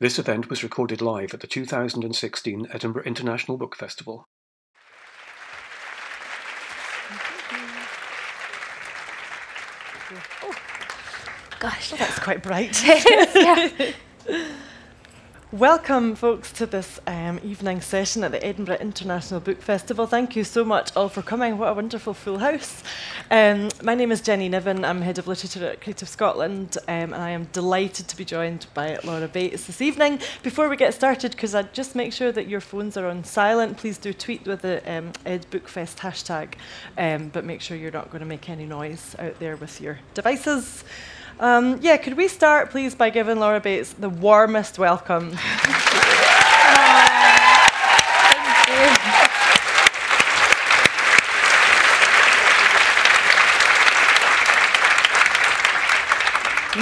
[0.00, 4.24] This event was recorded live at the 2016 Edinburgh International Book Festival.
[10.42, 10.54] Oh,
[11.58, 12.82] gosh, that's quite bright.
[13.34, 13.92] yeah.
[15.52, 20.06] Welcome, folks, to this um, evening session at the Edinburgh International Book Festival.
[20.06, 21.58] Thank you so much all for coming.
[21.58, 22.84] What a wonderful full house.
[23.32, 24.84] Um, my name is Jenny Niven.
[24.84, 28.68] I'm Head of Literature at Creative Scotland, um, and I am delighted to be joined
[28.74, 30.20] by Laura Bates this evening.
[30.44, 33.76] Before we get started, because I'd just make sure that your phones are on silent,
[33.76, 36.54] please do tweet with the um, Ed Bookfest hashtag,
[36.96, 39.98] um, but make sure you're not going to make any noise out there with your
[40.14, 40.84] devices.
[41.40, 45.38] Um, yeah, could we start, please, by giving Laura Bates the warmest welcome?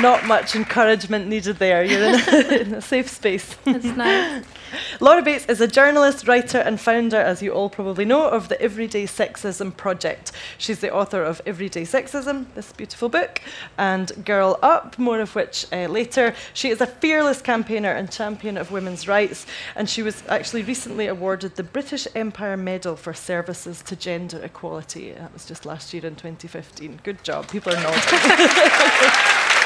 [0.01, 1.83] Not much encouragement needed there.
[1.83, 3.57] You're in a, in a safe space.
[3.65, 4.45] That's nice.
[5.01, 8.61] Laura Bates is a journalist, writer, and founder, as you all probably know, of the
[8.61, 10.33] Everyday Sexism Project.
[10.57, 13.41] She's the author of Everyday Sexism, this beautiful book,
[13.77, 16.35] and Girl Up, more of which uh, later.
[16.53, 21.07] She is a fearless campaigner and champion of women's rights, and she was actually recently
[21.07, 25.13] awarded the British Empire Medal for services to gender equality.
[25.13, 27.01] That was just last year in 2015.
[27.03, 27.49] Good job.
[27.49, 29.55] People are nodding.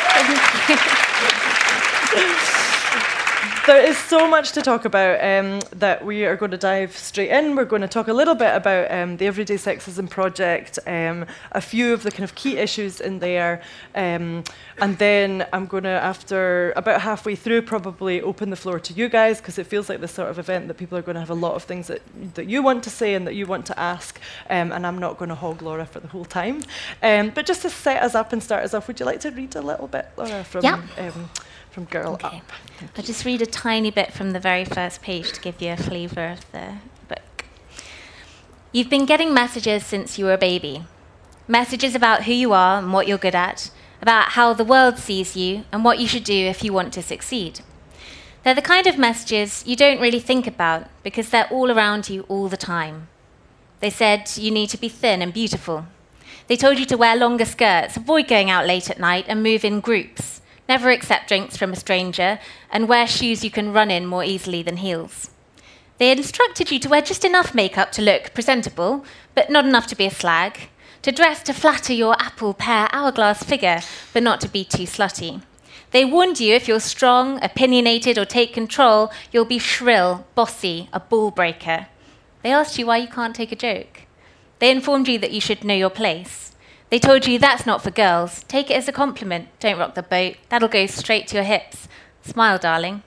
[2.12, 2.61] Gracias.
[3.66, 7.30] There is so much to talk about um, that we are going to dive straight
[7.30, 7.55] in.
[7.55, 11.60] We're going to talk a little bit about um, the Everyday Sexism Project, um, a
[11.60, 13.62] few of the kind of key issues in there,
[13.94, 14.42] um,
[14.78, 19.08] and then I'm going to, after about halfway through, probably open the floor to you
[19.08, 21.30] guys because it feels like this sort of event that people are going to have
[21.30, 22.02] a lot of things that,
[22.34, 25.19] that you want to say and that you want to ask, um, and I'm not
[25.19, 26.62] going to hog Laura for the whole time.
[27.02, 29.30] Um, but just to set us up and start us off, would you like to
[29.30, 30.64] read a little bit, Laura, from?
[30.64, 30.82] Yeah
[31.73, 32.27] from Girl okay.
[32.27, 32.53] Up.
[32.97, 35.77] I'll just read a tiny bit from the very first page to give you a
[35.77, 36.75] flavour of the
[37.09, 37.47] book.
[38.73, 40.84] You've been getting messages since you were a baby.
[41.49, 43.71] Messages about who you are and what you're good at,
[44.03, 47.03] about how the world sees you and what you should do if you want to
[47.03, 47.61] succeed.
[48.44, 52.22] They're the kind of messages you don't really think about because they're all around you
[52.28, 53.09] all the time.
[53.81, 55.87] They said you need to be thin and beautiful.
[56.49, 59.65] They told you to wear longer skirts, avoid going out late at night, and move
[59.65, 60.41] in groups
[60.72, 62.38] never accept drinks from a stranger,
[62.71, 65.31] and wear shoes you can run in more easily than heels.
[65.99, 69.94] They instructed you to wear just enough makeup to look presentable, but not enough to
[69.94, 70.71] be a slag,
[71.03, 73.82] to dress to flatter your apple pear hourglass figure,
[74.15, 75.43] but not to be too slutty.
[75.91, 81.00] They warned you if you're strong, opinionated, or take control, you'll be shrill, bossy, a
[81.00, 81.88] ball breaker.
[82.43, 84.06] They asked you why you can't take a joke.
[84.59, 86.51] They informed you that you should know your place.
[86.92, 88.44] They told you that's not for girls.
[88.48, 89.48] Take it as a compliment.
[89.60, 90.36] Don't rock the boat.
[90.50, 91.88] That'll go straight to your hips.
[92.20, 93.03] Smile, darling.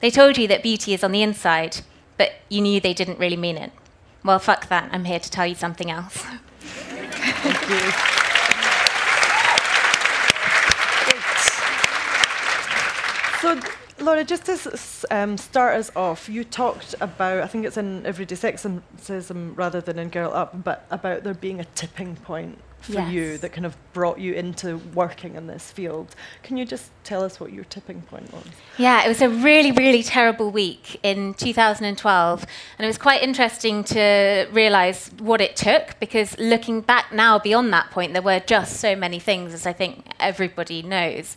[0.00, 1.80] They told you that beauty is on the inside,
[2.16, 3.72] but you knew they didn't really mean it.
[4.24, 4.88] Well, fuck that.
[4.90, 6.14] I'm here to tell you something else.
[6.60, 7.92] Thank you.
[13.42, 13.60] So,
[14.02, 18.34] Laura, just to um, start us off, you talked about, I think it's in Everyday
[18.34, 23.12] Sexism rather than in Girl Up, but about there being a tipping point for yes.
[23.12, 26.14] you that kind of brought you into working in this field.
[26.44, 28.44] Can you just tell us what your tipping point was?
[28.78, 32.46] Yeah, it was a really, really terrible week in 2012.
[32.78, 37.72] And it was quite interesting to realize what it took because looking back now beyond
[37.72, 41.36] that point, there were just so many things, as I think everybody knows.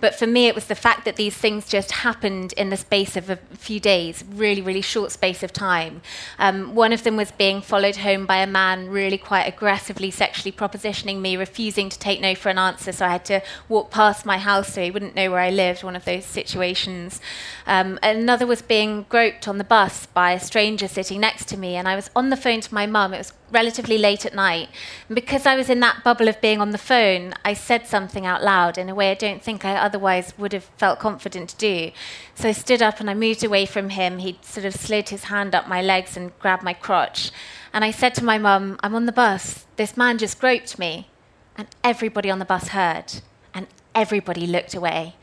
[0.00, 3.16] But for me, it was the fact that these things just happened in the space
[3.16, 6.00] of a few days, really, really short space of time.
[6.38, 10.52] Um, one of them was being followed home by a man really quite aggressively sexually
[10.90, 12.92] propositioning me, refusing to take no for an answer.
[12.92, 15.82] So I had to walk past my house so he wouldn't know where I lived,
[15.82, 17.20] one of those situations.
[17.66, 21.76] Um, another was being groped on the bus by a stranger sitting next to me.
[21.76, 23.14] And I was on the phone to my mum.
[23.14, 24.68] It was relatively late at night.
[25.08, 28.26] And because I was in that bubble of being on the phone, I said something
[28.26, 31.56] out loud in a way I don't think I otherwise would have felt confident to
[31.56, 31.92] do.
[32.34, 34.18] So I stood up and I moved away from him.
[34.18, 37.30] He sort of slid his hand up my legs and grabbed my crotch.
[37.72, 39.66] And I said to my mum, I'm on the bus.
[39.76, 41.08] This man just groped me.
[41.56, 43.20] And everybody on the bus heard.
[43.52, 45.14] And everybody looked away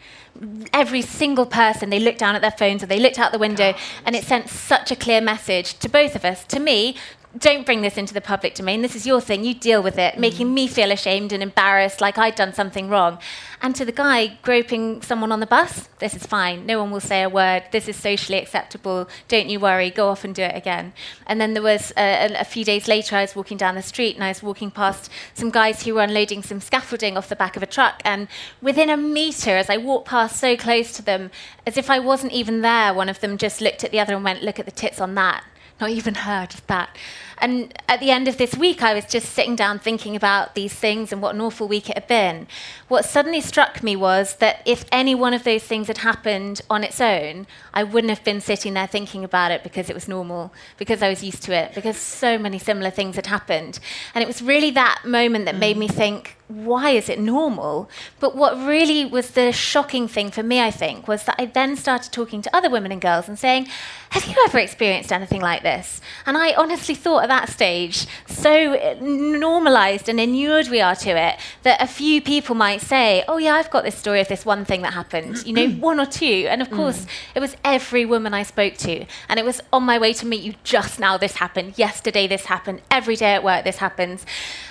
[0.73, 3.73] every single person, they looked down at their phones or they looked out the window,
[4.05, 6.95] and it sent such a clear message to both of us, to me,
[7.37, 8.81] don't bring this into the public domain.
[8.81, 9.43] This is your thing.
[9.43, 10.19] You deal with it, mm.
[10.19, 13.19] making me feel ashamed and embarrassed, like I'd done something wrong.
[13.61, 16.65] And to the guy groping someone on the bus, this is fine.
[16.65, 17.63] No one will say a word.
[17.71, 19.09] This is socially acceptable.
[19.27, 19.89] Don't you worry.
[19.89, 20.93] Go off and do it again.
[21.25, 24.15] And then there was a, a few days later, I was walking down the street
[24.15, 27.57] and I was walking past some guys who were unloading some scaffolding off the back
[27.57, 28.01] of a truck.
[28.05, 28.27] And
[28.61, 31.31] within a meter, as I walked past so close to them,
[31.65, 34.23] as if I wasn't even there, one of them just looked at the other and
[34.23, 35.43] went, Look at the tits on that.
[35.79, 36.95] Not even her, just that.
[37.39, 40.73] And at the end of this week, I was just sitting down thinking about these
[40.73, 42.47] things and what an awful week it had been.
[42.87, 46.83] What suddenly struck me was that if any one of those things had happened on
[46.83, 50.51] its own, I wouldn't have been sitting there thinking about it because it was normal,
[50.77, 53.79] because I was used to it, because so many similar things had happened.
[54.15, 57.89] And it was really that moment that made me think, why is it normal?
[58.21, 61.75] But what really was the shocking thing for me, I think, was that I then
[61.75, 63.67] started talking to other women and girls and saying,
[64.11, 65.99] Have you ever experienced anything like this?
[66.25, 71.37] And I honestly thought at that stage, so normalized and inured we are to it,
[71.63, 74.63] that a few people might say, Oh, yeah, I've got this story of this one
[74.63, 76.45] thing that happened, you know, one or two.
[76.47, 77.09] And of course, mm.
[77.35, 79.05] it was every woman I spoke to.
[79.27, 81.77] And it was on my way to meet you just now, this happened.
[81.77, 82.81] Yesterday, this happened.
[82.89, 84.25] Every day at work, this happens.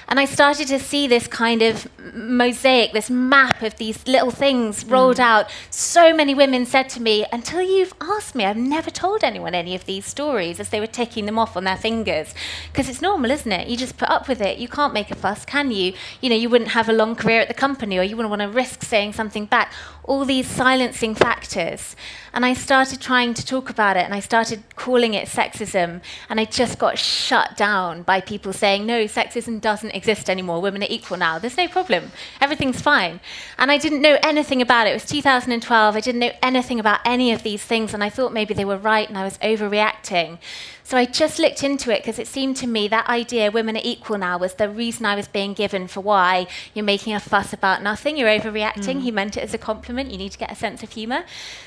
[0.08, 1.65] And I started to see this kind of
[2.14, 5.20] mosaic, this map of these little things rolled mm.
[5.20, 5.50] out.
[5.70, 9.74] So many women said to me, Until you've asked me, I've never told anyone any
[9.74, 12.34] of these stories as they were ticking them off on their fingers.
[12.72, 13.68] Because it's normal, isn't it?
[13.68, 14.58] You just put up with it.
[14.58, 15.92] You can't make a fuss, can you?
[16.20, 18.42] You know, you wouldn't have a long career at the company or you wouldn't want
[18.42, 19.72] to risk saying something back.
[20.06, 21.97] All these silencing factors.
[22.32, 26.03] And I started trying to talk about it and I started calling it sexism.
[26.29, 30.61] And I just got shut down by people saying, no, sexism doesn't exist anymore.
[30.61, 31.38] Women are equal now.
[31.38, 32.12] There's no problem.
[32.41, 33.20] Everything's fine.
[33.58, 34.91] And I didn't know anything about it.
[34.91, 35.97] It was 2012.
[35.97, 37.94] I didn't know anything about any of these things.
[37.94, 40.38] And I thought maybe they were right and I was overreacting.
[40.86, 43.82] So I just looked into it because it seemed to me that idea, women are
[43.82, 47.52] equal now, was the reason I was being given for why you're making a fuss
[47.52, 48.98] about nothing, you're overreacting.
[48.98, 49.02] Mm.
[49.02, 51.24] He meant it as a compliment, you need to get a sense of humour.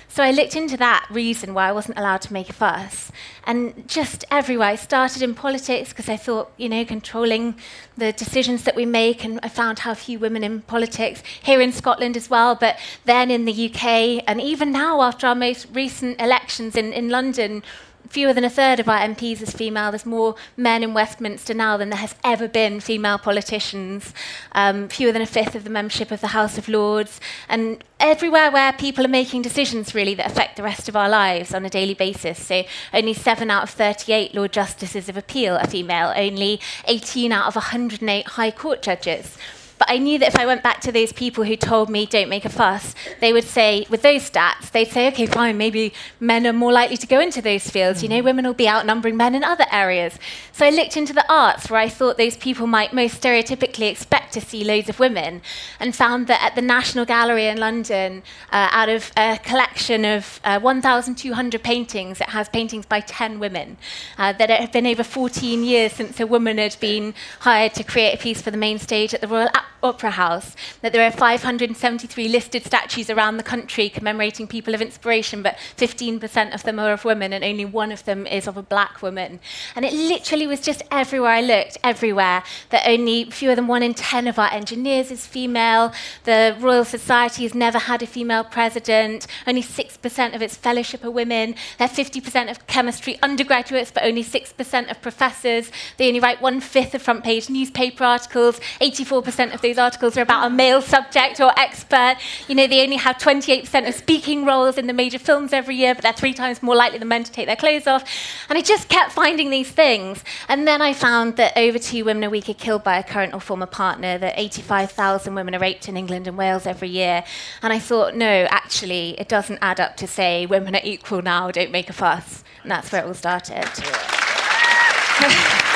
[0.07, 3.11] So I looked into that reason why I wasn't allowed to make a fuss.
[3.45, 7.55] And just everywhere, I started in politics because I thought, you know, controlling
[7.97, 11.73] the decisions that we make, and I found how few women in politics here in
[11.73, 16.21] Scotland as well, but then in the UK, and even now after our most recent
[16.21, 17.63] elections in, in London,
[18.09, 19.91] fewer than a third of our MPs is female.
[19.91, 24.13] There's more men in Westminster now than there has ever been female politicians.
[24.51, 27.21] Um, fewer than a fifth of the membership of the House of Lords.
[27.47, 31.53] And everywhere where people are making decisions really that affect the rest of our lives
[31.53, 32.45] on a daily basis.
[32.45, 32.63] So
[32.93, 37.55] only 7 out of 38 Lord Justices of Appeal are female, only 18 out of
[37.55, 39.37] 108 High Court judges.
[39.79, 42.27] But I knew that if I went back to those people who told me don't
[42.27, 46.45] make a fuss, they would say, with those stats, they'd say, okay, fine, maybe men
[46.45, 48.03] are more likely to go into those fields.
[48.03, 50.19] You know, women will be outnumbering men in other areas.
[50.51, 54.33] So I looked into the arts where I thought those people might most stereotypically expect
[54.33, 55.41] to see loads of women
[55.79, 58.21] and found that at the National Gallery in London,
[58.51, 63.77] uh, out of a collection of uh, 1,200 paintings, it has paintings by 10 women.
[64.17, 67.83] Uh, that it had been over 14 years since a woman had been hired to
[67.85, 69.47] create a piece for the main stage at the Royal
[69.81, 75.41] Opera House, that there are 573 listed statues around the country commemorating people of inspiration,
[75.41, 78.63] but 15% of them are of women, and only one of them is of a
[78.63, 79.39] black woman.
[79.75, 83.93] And it literally was just everywhere I looked, everywhere, that only fewer than one in
[83.93, 85.93] 10 of our engineers is female.
[86.25, 89.27] The Royal Society has never had a female president.
[89.47, 91.55] Only 6% of its fellowship are women.
[91.77, 95.71] They're 50% of chemistry undergraduates, but only 6% of professors.
[95.97, 98.59] They only write one fifth of front page newspaper articles.
[98.81, 102.17] 84% of the these articles are about a male subject or expert.
[102.47, 105.93] You know, they only have 28% of speaking roles in the major films every year,
[105.93, 108.03] but they're three times more likely than men to take their clothes off.
[108.49, 110.23] And I just kept finding these things.
[110.47, 113.35] And then I found that over two women a week are killed by a current
[113.35, 117.23] or former partner, that 85,000 women are raped in England and Wales every year.
[117.61, 121.51] And I thought, no, actually, it doesn't add up to say women are equal now,
[121.51, 122.43] don't make a fuss.
[122.63, 123.69] And that's where it all started.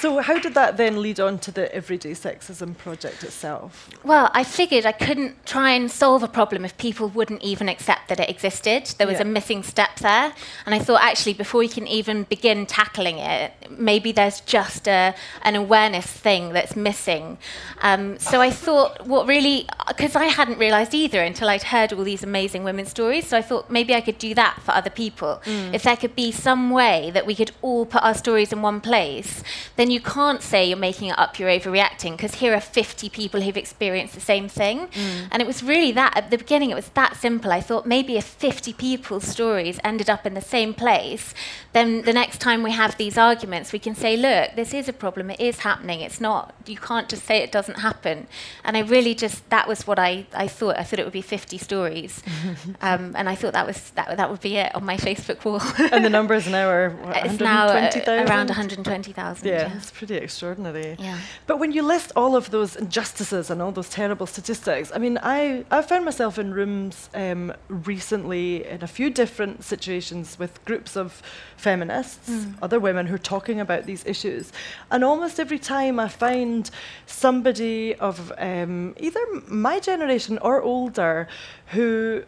[0.00, 3.90] So, how did that then lead on to the Everyday Sexism project itself?
[4.02, 8.08] Well, I figured I couldn't try and solve a problem if people wouldn't even accept
[8.08, 8.94] that it existed.
[8.96, 9.22] There was yeah.
[9.22, 10.32] a missing step there.
[10.64, 15.14] And I thought, actually, before we can even begin tackling it, maybe there's just a,
[15.42, 17.36] an awareness thing that's missing.
[17.82, 22.04] Um, so I thought, what really, because I hadn't realized either until I'd heard all
[22.04, 23.26] these amazing women's stories.
[23.26, 25.42] So I thought maybe I could do that for other people.
[25.44, 25.74] Mm.
[25.74, 28.80] If there could be some way that we could all put our stories in one
[28.80, 29.42] place,
[29.76, 33.08] then then you can't say you're making it up, you're overreacting, because here are 50
[33.10, 34.86] people who've experienced the same thing.
[34.86, 35.28] Mm.
[35.32, 37.50] And it was really that, at the beginning, it was that simple.
[37.50, 41.34] I thought maybe if 50 people's stories ended up in the same place,
[41.72, 44.92] then the next time we have these arguments, we can say, look, this is a
[44.92, 48.28] problem, it is happening, it's not, you can't just say it doesn't happen.
[48.64, 50.78] And I really just, that was what I, I thought.
[50.78, 52.22] I thought it would be 50 stories.
[52.80, 55.60] um, and I thought that was that, that would be it on my Facebook wall.
[55.92, 59.48] and the numbers now are what, it's now uh, around 120,000.
[59.48, 60.96] Yeah, yeah, it's pretty extraordinary.
[60.98, 61.18] Yeah.
[61.46, 65.18] But when you list all of those injustices and all those terrible statistics, I mean,
[65.22, 70.96] I I found myself in rooms um, recently in a few different situations with groups
[70.96, 71.22] of
[71.56, 72.54] feminists, mm.
[72.62, 74.52] other women who are talking about these issues,
[74.90, 76.70] and almost every time I find
[77.06, 81.28] somebody of um, either my generation or older
[81.72, 82.22] who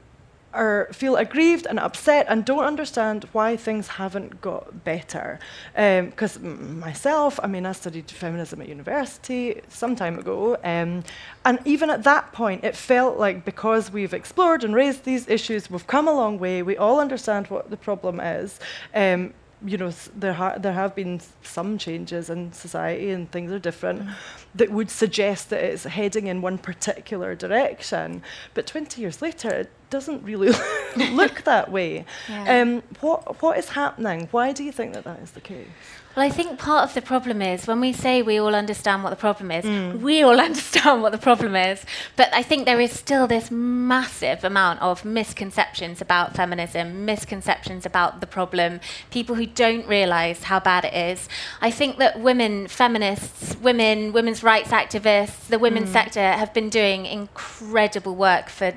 [0.52, 5.38] are feel aggrieved and upset and don't understand why things haven't got better.
[5.74, 11.04] Because um, myself, I mean, I studied feminism at university some time ago, um,
[11.44, 15.70] and even at that point, it felt like because we've explored and raised these issues,
[15.70, 16.62] we've come a long way.
[16.62, 18.60] We all understand what the problem is.
[18.94, 23.58] Um, you know, there, ha- there have been some changes in society and things are
[23.58, 24.14] different mm.
[24.54, 28.22] that would suggest that it's heading in one particular direction.
[28.54, 30.52] But 20 years later, it doesn't really
[31.12, 32.04] look that way.
[32.28, 32.60] Yeah.
[32.60, 34.28] Um, what, what is happening?
[34.30, 35.66] Why do you think that that is the case?
[36.14, 39.10] Well, I think part of the problem is when we say we all understand what
[39.10, 40.00] the problem is, mm.
[40.00, 41.84] we all understand what the problem is.
[42.16, 48.20] But I think there is still this massive amount of misconceptions about feminism, misconceptions about
[48.20, 51.28] the problem, people who don't realize how bad it is.
[51.62, 55.94] I think that women, feminists, women, women's rights activists, the women's mm.
[55.94, 58.74] sector have been doing incredible work for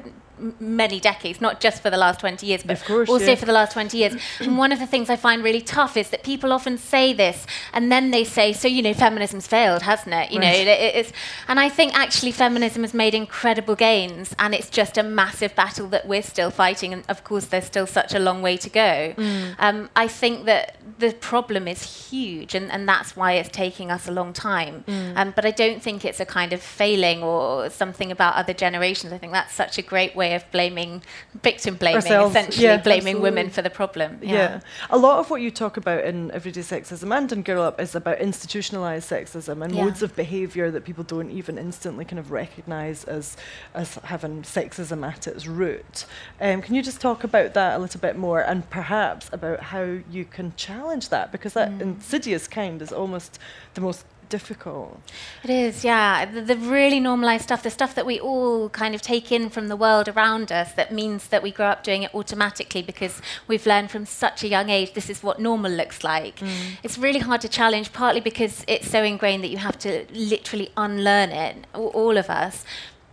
[0.59, 3.35] many decades, not just for the last 20 years, but course, also yeah.
[3.35, 4.15] for the last 20 years.
[4.39, 7.45] and one of the things I find really tough is that people often say this
[7.73, 10.31] and then they say, so, you know, feminism's failed, hasn't it?
[10.31, 10.65] You right.
[10.65, 11.13] know, it, it's,
[11.47, 15.87] and I think actually feminism has made incredible gains and it's just a massive battle
[15.87, 16.93] that we're still fighting.
[16.93, 19.13] And of course, there's still such a long way to go.
[19.17, 19.55] Mm.
[19.59, 24.07] Um, I think that the problem is huge and, and that's why it's taking us
[24.07, 24.83] a long time.
[24.87, 25.17] Mm.
[25.17, 29.11] Um, but I don't think it's a kind of failing or something about other generations.
[29.13, 31.03] I think that's such a great way way of blaming,
[31.44, 32.36] victim blaming, Ourselves.
[32.36, 33.22] essentially yeah, blaming absolutely.
[33.22, 34.20] women for the problem.
[34.22, 34.34] Yeah.
[34.34, 34.60] yeah.
[34.89, 37.96] A lot of what you talk about in Everyday Sexism and in Girl Up is
[37.96, 39.86] about institutionalized sexism and yeah.
[39.86, 43.38] modes of behavior that people don't even instantly kind of recognize as,
[43.74, 46.05] as having sexism at its root.
[46.41, 50.00] Um, can you just talk about that a little bit more and perhaps about how
[50.10, 51.32] you can challenge that?
[51.32, 51.82] Because that mm.
[51.82, 53.39] insidious kind is almost
[53.75, 55.00] the most difficult.
[55.44, 56.25] It is, yeah.
[56.25, 59.67] The, the, really normalized stuff, the stuff that we all kind of take in from
[59.67, 63.65] the world around us, that means that we grow up doing it automatically because we've
[63.65, 66.38] learned from such a young age this is what normal looks like.
[66.39, 66.77] Mm.
[66.84, 70.72] It's really hard to challenge, partly because it's so ingrained that you have to literally
[70.77, 72.65] unlearn it, all of us.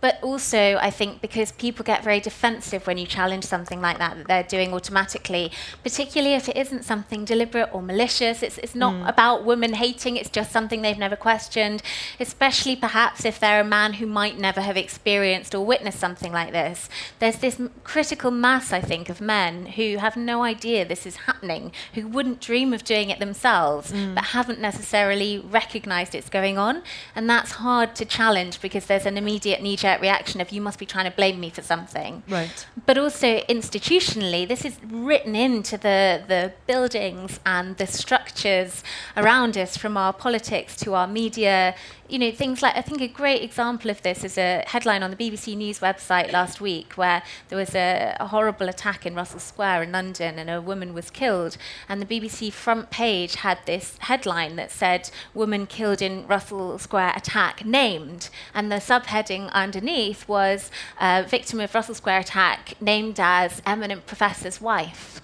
[0.03, 4.17] But also, I think because people get very defensive when you challenge something like that,
[4.17, 5.49] that they're doing automatically,
[5.81, 8.43] particularly if it isn't something deliberate or malicious.
[8.43, 9.07] It's, it's not mm.
[9.07, 11.81] about women hating, it's just something they've never questioned,
[12.19, 16.51] especially perhaps if they're a man who might never have experienced or witnessed something like
[16.51, 16.89] this.
[17.19, 21.15] There's this m- critical mass, I think, of men who have no idea this is
[21.15, 24.15] happening, who wouldn't dream of doing it themselves, mm.
[24.15, 26.83] but haven't necessarily recognized it's going on.
[27.15, 30.79] And that's hard to challenge because there's an immediate knee jerk reaction of you must
[30.79, 32.23] be trying to blame me for something.
[32.27, 32.65] Right.
[32.85, 38.83] But also institutionally, this is written into the, the buildings and the structures
[39.17, 41.75] around us from our politics to our media
[42.13, 45.09] you know, things like, I think a great example of this is a headline on
[45.09, 49.39] the BBC News website last week where there was a, a horrible attack in Russell
[49.39, 51.57] Square in London and a woman was killed.
[51.89, 57.13] And the BBC front page had this headline that said, Woman killed in Russell Square
[57.15, 58.29] attack named.
[58.53, 59.49] And the subheading
[59.83, 65.21] underneath was, a Victim of Russell Square attack named as eminent professor's wife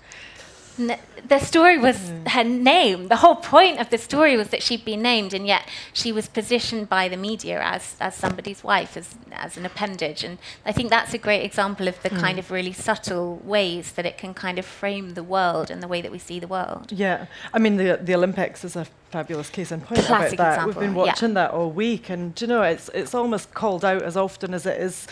[1.27, 2.27] the story was mm.
[2.29, 3.09] her name.
[3.09, 6.27] The whole point of the story was that she'd been named, and yet she was
[6.27, 10.23] positioned by the media as, as somebody's wife, as, as an appendage.
[10.23, 12.19] And I think that's a great example of the mm.
[12.19, 15.87] kind of really subtle ways that it can kind of frame the world and the
[15.87, 16.91] way that we see the world.
[16.91, 17.25] Yeah.
[17.53, 20.53] I mean, the, the Olympics is a fabulous case in point Classic about that.
[20.53, 20.81] Example.
[20.81, 21.45] We've been watching yeah.
[21.45, 24.79] that all week, and you know, it's it's almost called out as often as it
[24.79, 25.07] is,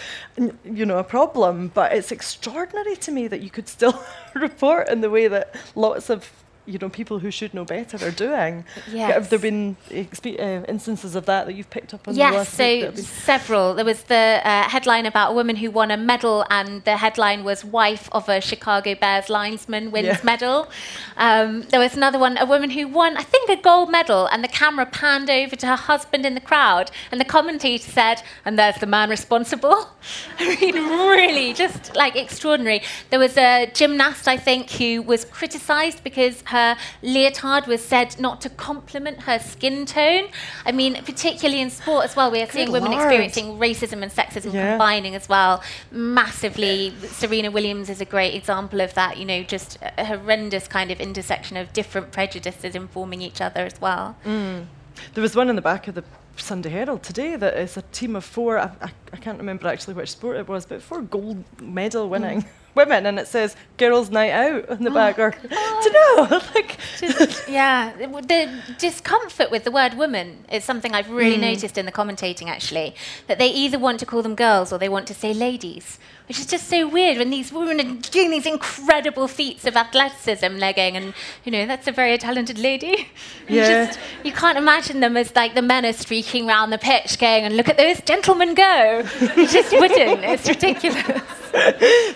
[0.64, 1.70] you know, a problem.
[1.74, 4.02] But it's extraordinary to me that you could still
[4.36, 6.32] report in the way that lots of
[6.68, 8.66] you know people who should know better are doing.
[8.92, 9.14] Yes.
[9.14, 12.14] Have there been expe- uh, instances of that that you've picked up on?
[12.14, 13.74] the Yes, last so week that have several.
[13.74, 17.44] There was the uh, headline about a woman who won a medal, and the headline
[17.44, 20.20] was "Wife of a Chicago Bears linesman wins Yeah.
[20.24, 20.68] medal."
[21.16, 24.44] Um, there was another one, a woman who won, I think, a gold medal, and
[24.44, 28.60] the camera panned over to her husband in the crowd, and the commentator said, "And
[28.60, 29.78] there's the man responsible."
[30.40, 32.82] I mean, really, just like extraordinary.
[33.12, 36.57] There was a gymnast, I think, who was criticised because her
[37.02, 40.26] leotard was said not to complement her skin tone.
[40.66, 43.04] I mean, particularly in sport as well, we are seeing women Lord.
[43.04, 44.72] experiencing racism and sexism Yeah.
[44.72, 45.62] combining as well
[45.92, 46.94] massively.
[47.22, 51.00] Serena Williams is a great example of that, you know, just a horrendous kind of
[51.00, 54.16] intersection of different prejudices informing each other as well.
[54.26, 54.66] Mm.
[55.14, 56.04] There was one in the back of the
[56.38, 58.58] Sunday Herald today that is a team of four.
[58.60, 62.10] I, I, I can't remember actually which sport it was, but four gold medal mm.
[62.10, 62.46] winning
[62.76, 65.20] women, and it says "Girls' Night Out" on the oh back.
[65.20, 66.42] Or do you know?
[66.56, 71.52] like, Just- yeah, the- discomfort with the word woman is something I've really mm.
[71.52, 72.96] noticed in the commentating actually.
[73.28, 76.40] That they either want to call them girls or they want to say ladies, which
[76.40, 80.58] is just so weird when these women are doing these incredible feats of athleticism.
[80.60, 83.10] They're and you know, that's a very talented lady.
[83.50, 83.86] You Yeah.
[83.86, 87.44] just- you can't imagine them as like the men are streaking around the pitch going,
[87.46, 88.97] and look at those gentlemen go.
[89.38, 90.24] You just wouldn't.
[90.24, 91.22] It's ridiculous.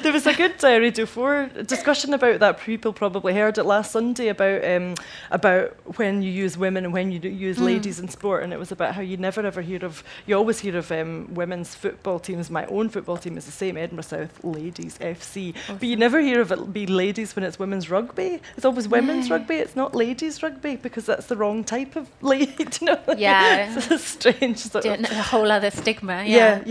[0.01, 2.59] there was a good uh, Radio 4 discussion about that.
[2.59, 4.95] People probably heard it last Sunday about um,
[5.31, 8.71] about when you use women and when you use ladies in sport, and it was
[8.71, 10.03] about how you never ever hear of.
[10.25, 12.49] You always hear of um, women's football teams.
[12.49, 16.41] My own football team is the same, Edinburgh South Ladies FC, but you never hear
[16.41, 18.41] of it be ladies when it's women's rugby.
[18.57, 19.55] It's always women's rugby.
[19.55, 22.53] It's not ladies rugby because that's the wrong type of lady.
[22.59, 22.99] you know?
[23.17, 23.75] Yeah.
[23.75, 26.23] it's a strange sort of A whole other stigma.
[26.25, 26.70] yeah, yeah.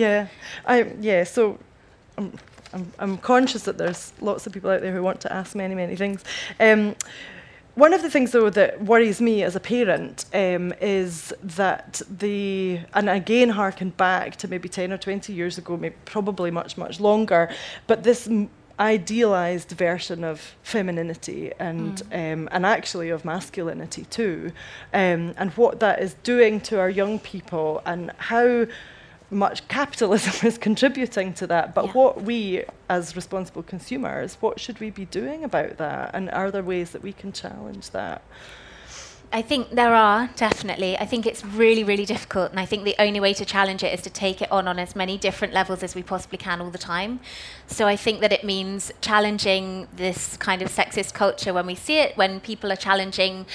[0.67, 1.25] I yeah.
[1.25, 1.59] So
[2.17, 2.33] I'm,
[2.73, 5.75] I'm I'm conscious that there's lots of people out there who want to ask many
[5.75, 6.25] many things.
[6.59, 6.95] Um,
[7.75, 12.81] one of the things though that worries me as a parent um, is that the
[12.95, 17.01] and again harken back to maybe 10 or 20 years ago maybe probably much much
[17.01, 17.49] longer
[17.87, 24.53] but this m- idealized version of femininity and um, and actually of masculinity too
[24.93, 28.67] um, and what that is doing to our young people and how
[29.31, 31.93] much capitalism is contributing to that but Yeah.
[31.93, 36.63] what we as responsible consumers what should we be doing about that and are there
[36.63, 38.23] ways that we can challenge that
[39.33, 40.99] I think there are definitely.
[40.99, 43.95] I think it's really, really difficult, and I think the only way to challenge it
[43.95, 46.71] is to take it on on as many different levels as we possibly can all
[46.71, 47.21] the time.
[47.69, 51.99] So I think that it means challenging this kind of sexist culture when we see
[52.01, 53.47] it, when people are challenging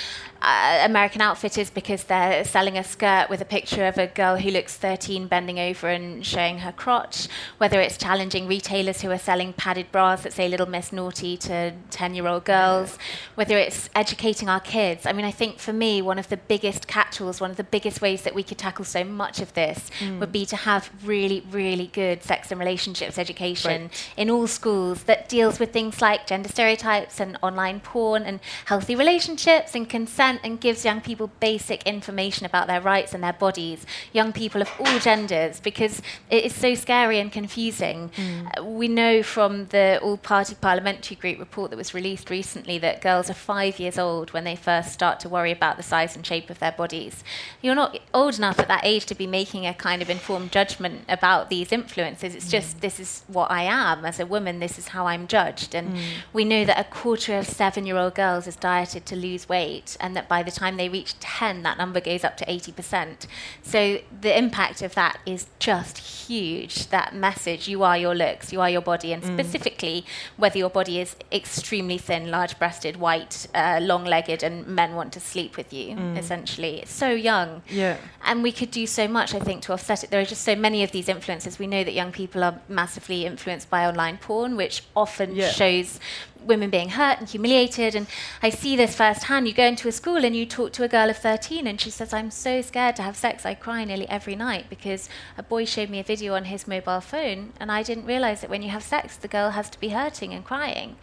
[0.46, 4.52] uh, American Outfitters because they're selling a skirt with a picture of a girl who
[4.52, 9.54] looks 13 bending over and showing her crotch, whether it's challenging retailers who are selling
[9.54, 12.98] padded bras that say Little Miss Naughty to 10 year old girls,
[13.34, 15.06] whether it's educating our kids.
[15.06, 18.00] I mean, I think for me, one of the biggest catch-alls, one of the biggest
[18.02, 21.88] ways that we could tackle so much of this would be to have really, really
[21.88, 24.10] good sex and relationships education Right.
[24.18, 28.96] in all schools that deals with things like gender stereotypes and online porn and healthy
[28.96, 33.86] relationships and consent and gives young people basic information about their rights and their bodies,
[34.14, 38.10] young people of all genders, because it is so scary and confusing.
[38.16, 38.60] Mm.
[38.60, 43.02] Uh, we know from the All Party Parliamentary Group report that was released recently that
[43.02, 46.26] girls are five years old when they first start to worry about the size and
[46.26, 47.24] shape of their bodies.
[47.62, 51.04] You're not old enough at that age to be making a kind of informed judgment
[51.08, 52.36] about these influences.
[52.36, 52.80] It's just mm.
[52.82, 55.76] this is what I am as a woman, this is how I'm judged.
[55.76, 56.04] And mm.
[56.34, 59.98] we know that a quarter of seven year old girls is dieted to lose weight,
[60.00, 63.28] and that by the time they reach 10, that number goes up to 80%.
[63.62, 66.88] So the impact of that is just huge.
[66.88, 70.06] That message you are your looks, you are your body, and specifically
[70.38, 75.14] whether your body is extremely thin, large breasted, white, uh, long legged, and men want
[75.14, 76.80] to sleep with you, essentially.
[76.82, 77.62] It's so young.
[77.70, 80.10] yeah And we could do so much, I think, to offset it.
[80.12, 81.60] There are just so many of these influences.
[81.60, 85.50] We know that young people are massively influenced by online porn, which often Yeah.
[85.52, 86.00] shows
[86.46, 87.96] women being hurt and humiliated.
[87.96, 88.08] And
[88.42, 89.48] I see this firsthand.
[89.48, 91.90] You go into a school and you talk to a girl of 13, and she
[91.90, 93.46] says, I'm so scared to have sex.
[93.46, 97.02] I cry nearly every night because a boy showed me a video on his mobile
[97.02, 99.90] phone, and I didn't realize that when you have sex, the girl has to be
[99.90, 100.96] hurting and crying.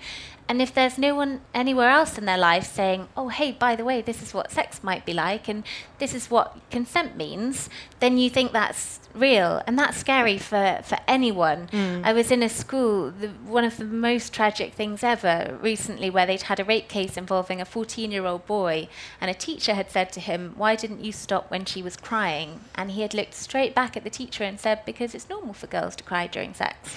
[0.48, 3.84] And if there's no one anywhere else in their life saying, oh, hey, by the
[3.84, 5.64] way, this is what sex might be like, and
[5.98, 9.62] this is what consent means, then you think that's real.
[9.66, 11.68] And that's scary for, for anyone.
[11.68, 12.04] Mm.
[12.04, 16.26] I was in a school, the, one of the most tragic things ever recently, where
[16.26, 18.88] they'd had a rape case involving a 14 year old boy,
[19.20, 22.60] and a teacher had said to him, Why didn't you stop when she was crying?
[22.74, 25.66] And he had looked straight back at the teacher and said, Because it's normal for
[25.66, 26.96] girls to cry during sex.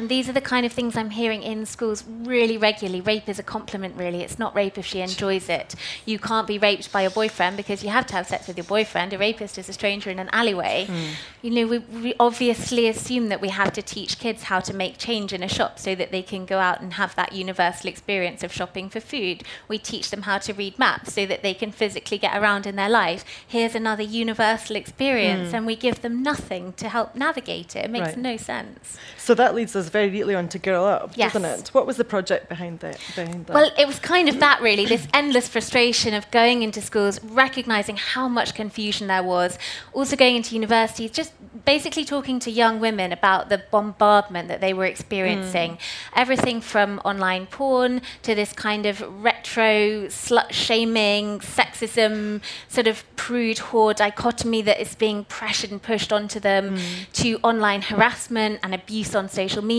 [0.00, 3.02] And these are the kind of things I'm hearing in schools really regularly.
[3.02, 4.22] Rape is a compliment, really.
[4.22, 5.74] It's not rape if she enjoys it.
[6.06, 8.64] You can't be raped by your boyfriend because you have to have sex with your
[8.64, 9.12] boyfriend.
[9.12, 10.86] A rapist is a stranger in an alleyway.
[10.88, 11.10] Mm.
[11.42, 14.96] You know, we, we obviously assume that we have to teach kids how to make
[14.96, 18.42] change in a shop so that they can go out and have that universal experience
[18.42, 19.44] of shopping for food.
[19.68, 22.76] We teach them how to read maps so that they can physically get around in
[22.76, 23.22] their life.
[23.46, 25.58] Here's another universal experience, mm.
[25.58, 27.84] and we give them nothing to help navigate it.
[27.84, 28.18] It makes right.
[28.18, 28.96] no sense.
[29.18, 31.32] So that leads us very neatly on to Girl Up, yes.
[31.32, 31.68] doesn't it?
[31.68, 33.54] What was the project behind that, behind that?
[33.54, 37.96] Well, it was kind of that really, this endless frustration of going into schools, recognizing
[37.96, 39.58] how much confusion there was,
[39.92, 41.32] also going into universities, just
[41.64, 45.72] basically talking to young women about the bombardment that they were experiencing.
[45.72, 45.78] Mm.
[46.16, 53.58] Everything from online porn to this kind of retro slut shaming, sexism, sort of prude
[53.58, 57.12] whore dichotomy that is being pressured and pushed onto them, mm.
[57.12, 59.69] to online harassment and abuse on social media.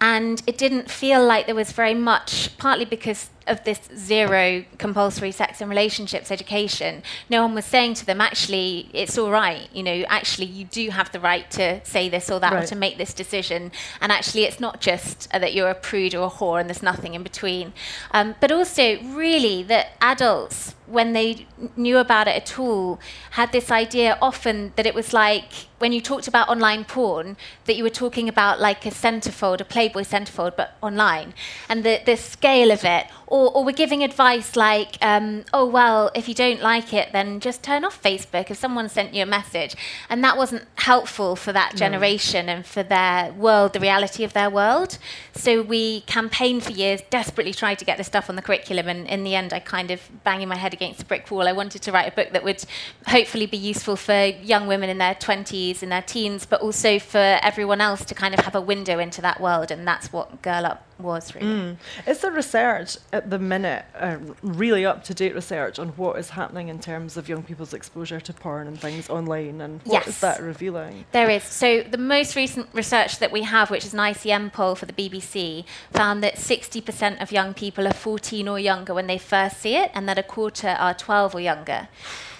[0.00, 5.32] And it didn't feel like there was very much, partly because of this zero compulsory
[5.32, 9.68] sex and relationships education, no one was saying to them, actually, it's all right.
[9.72, 12.64] You know, actually, you do have the right to say this or that right.
[12.64, 13.72] or to make this decision.
[14.00, 16.82] And actually, it's not just uh, that you're a prude or a whore and there's
[16.82, 17.72] nothing in between.
[18.12, 23.00] Um, but also, really, that adults, when they knew about it at all,
[23.32, 27.76] had this idea often that it was like when you talked about online porn, that
[27.76, 31.34] you were talking about like a centerfold, a Playboy centerfold, but online,
[31.68, 33.06] and the, the scale of it.
[33.36, 37.40] Or, or we're giving advice like, um, oh, well, if you don't like it, then
[37.40, 39.76] just turn off Facebook if someone sent you a message.
[40.08, 42.52] And that wasn't helpful for that generation no.
[42.54, 44.98] and for their world, the reality of their world.
[45.34, 49.06] So we campaigned for years, desperately tried to get this stuff on the curriculum, and
[49.06, 51.46] in the end, I kind of banging my head against a brick wall.
[51.46, 52.64] I wanted to write a book that would
[53.06, 56.98] hopefully be useful for young women in their 20s 20s and their teens, but also
[56.98, 59.70] for everyone else to kind of have a window into that world.
[59.70, 61.46] And that's what Girl Up was really.
[61.46, 61.76] Mm.
[62.06, 66.30] Is there research at the minute, uh, really up to date research on what is
[66.30, 69.60] happening in terms of young people's exposure to porn and things online?
[69.60, 70.08] And what yes.
[70.08, 71.04] is that revealing?
[71.12, 71.42] There is.
[71.42, 74.92] So the most recent research that we have, which is an ICM poll for the
[74.92, 79.76] BBC, found that 60% of young people are 14 or younger when they first see
[79.76, 81.88] it, and that a quarter are 12 or younger.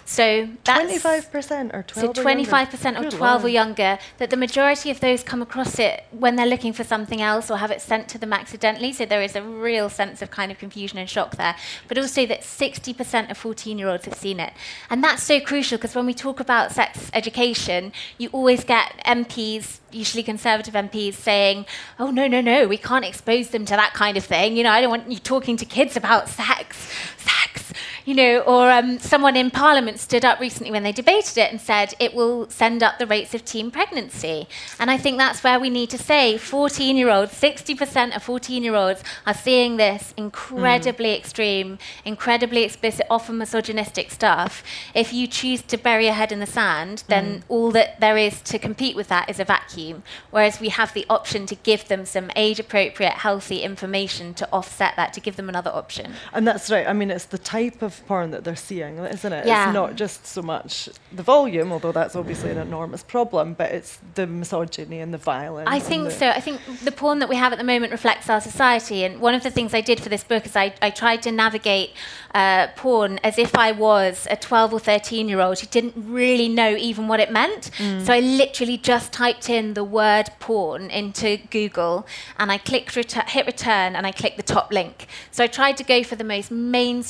[0.06, 4.88] So that's 25% or 12 So 25% or, or 12 or younger, that the majority
[4.90, 8.08] of those come across it when they're looking for something else or have it sent
[8.10, 8.92] to them accidentally.
[8.92, 11.56] So there is a real sense of kind of confusion and shock there.
[11.88, 14.52] But also that 60% of 14 year olds have seen it.
[14.88, 19.80] And that's so crucial because when we talk about sex education, you always get MPs
[19.96, 21.66] usually conservative MPs saying,
[21.98, 24.56] oh, no, no, no, we can't expose them to that kind of thing.
[24.56, 26.90] You know, I don't want you talking to kids about sex.
[27.28, 27.72] Sex
[28.06, 31.60] you know, or um, someone in Parliament stood up recently when they debated it and
[31.60, 34.46] said it will send up the rates of teen pregnancy.
[34.78, 38.62] And I think that's where we need to say 14 year olds, 60% of 14
[38.62, 41.18] year olds are seeing this incredibly mm.
[41.18, 44.62] extreme, incredibly explicit, often misogynistic stuff.
[44.94, 47.42] If you choose to bury your head in the sand, then mm.
[47.48, 50.04] all that there is to compete with that is a vacuum.
[50.30, 54.94] Whereas we have the option to give them some age appropriate, healthy information to offset
[54.94, 56.12] that, to give them another option.
[56.32, 56.86] And that's right.
[56.86, 59.46] I mean, it's the type of porn that they're seeing, isn't it?
[59.46, 59.68] Yeah.
[59.68, 63.98] It's not just so much the volume, although that's obviously an enormous problem, but it's
[64.14, 65.68] the misogyny and the violence.
[65.70, 66.28] I think so.
[66.28, 69.04] I think the porn that we have at the moment reflects our society.
[69.04, 71.32] And one of the things I did for this book is I, I tried to
[71.32, 71.94] navigate
[72.34, 76.48] uh, porn as if I was a 12 or 13 year old who didn't really
[76.48, 77.70] know even what it meant.
[77.78, 78.04] Mm.
[78.04, 82.06] So I literally just typed in the word porn into Google
[82.38, 85.06] and I clicked retu- hit return and I clicked the top link.
[85.30, 87.05] So I tried to go for the most mainstream,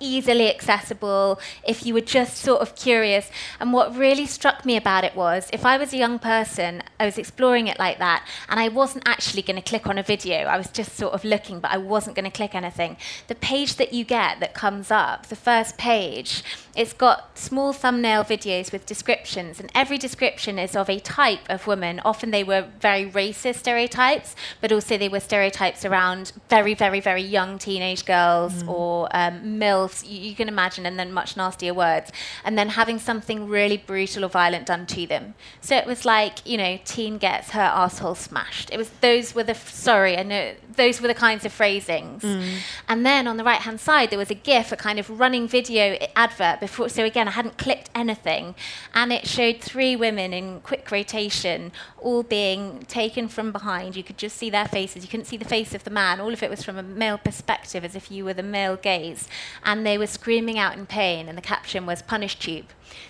[0.00, 3.30] easily accessible, if you were just sort of curious.
[3.60, 7.04] And what really struck me about it was if I was a young person, I
[7.04, 10.44] was exploring it like that, and I wasn't actually going to click on a video,
[10.44, 12.96] I was just sort of looking, but I wasn't going to click anything.
[13.28, 16.42] The page that you get that comes up, the first page,
[16.76, 21.66] it's got small thumbnail videos with descriptions, and every description is of a type of
[21.66, 22.00] woman.
[22.04, 27.22] Often they were very racist stereotypes, but also they were stereotypes around very, very, very
[27.22, 28.68] young teenage girls mm.
[28.68, 32.10] or um, MILFs, you, you, can imagine, and then much nastier words,
[32.44, 35.34] and then having something really brutal or violent done to them.
[35.60, 38.70] So it was like, you know, teen gets her asshole smashed.
[38.72, 42.22] It was those were the, sorry, I know, those were the kinds of phrasings.
[42.22, 42.58] Mm.
[42.88, 45.46] And then on the right hand side, there was a GIF, a kind of running
[45.46, 46.88] video advert before.
[46.88, 48.54] So again, I hadn't clicked anything.
[48.94, 53.96] And it showed three women in quick rotation, all being taken from behind.
[53.96, 55.04] You could just see their faces.
[55.04, 56.20] You couldn't see the face of the man.
[56.20, 59.28] All of it was from a male perspective, as if you were the male gaze.
[59.62, 61.28] And they were screaming out in pain.
[61.28, 62.66] And the caption was, Punish Tube.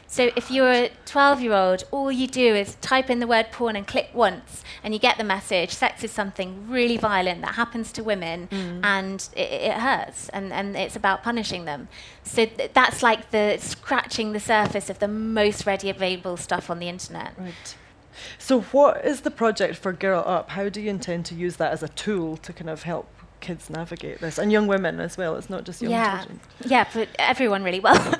[0.06, 3.46] So if you're a 12 year old, all you do is type in the word
[3.50, 7.54] porn and click once, and you get the message sex is something really violent that
[7.54, 8.80] happens to women, mm.
[8.84, 11.88] and it, it, hurts, and, and it's about punishing them.
[12.22, 16.78] So th- that's like the scratching the surface of the most ready available stuff on
[16.78, 17.34] the internet.
[17.36, 17.76] Right.
[18.38, 20.50] So, what is the project for Girl Up?
[20.50, 23.08] How do you intend to use that as a tool to kind of help
[23.44, 25.36] kids navigate this and young women as well.
[25.36, 26.18] It's not just young yeah.
[26.18, 26.40] children.
[26.64, 28.14] Yeah, but everyone really well.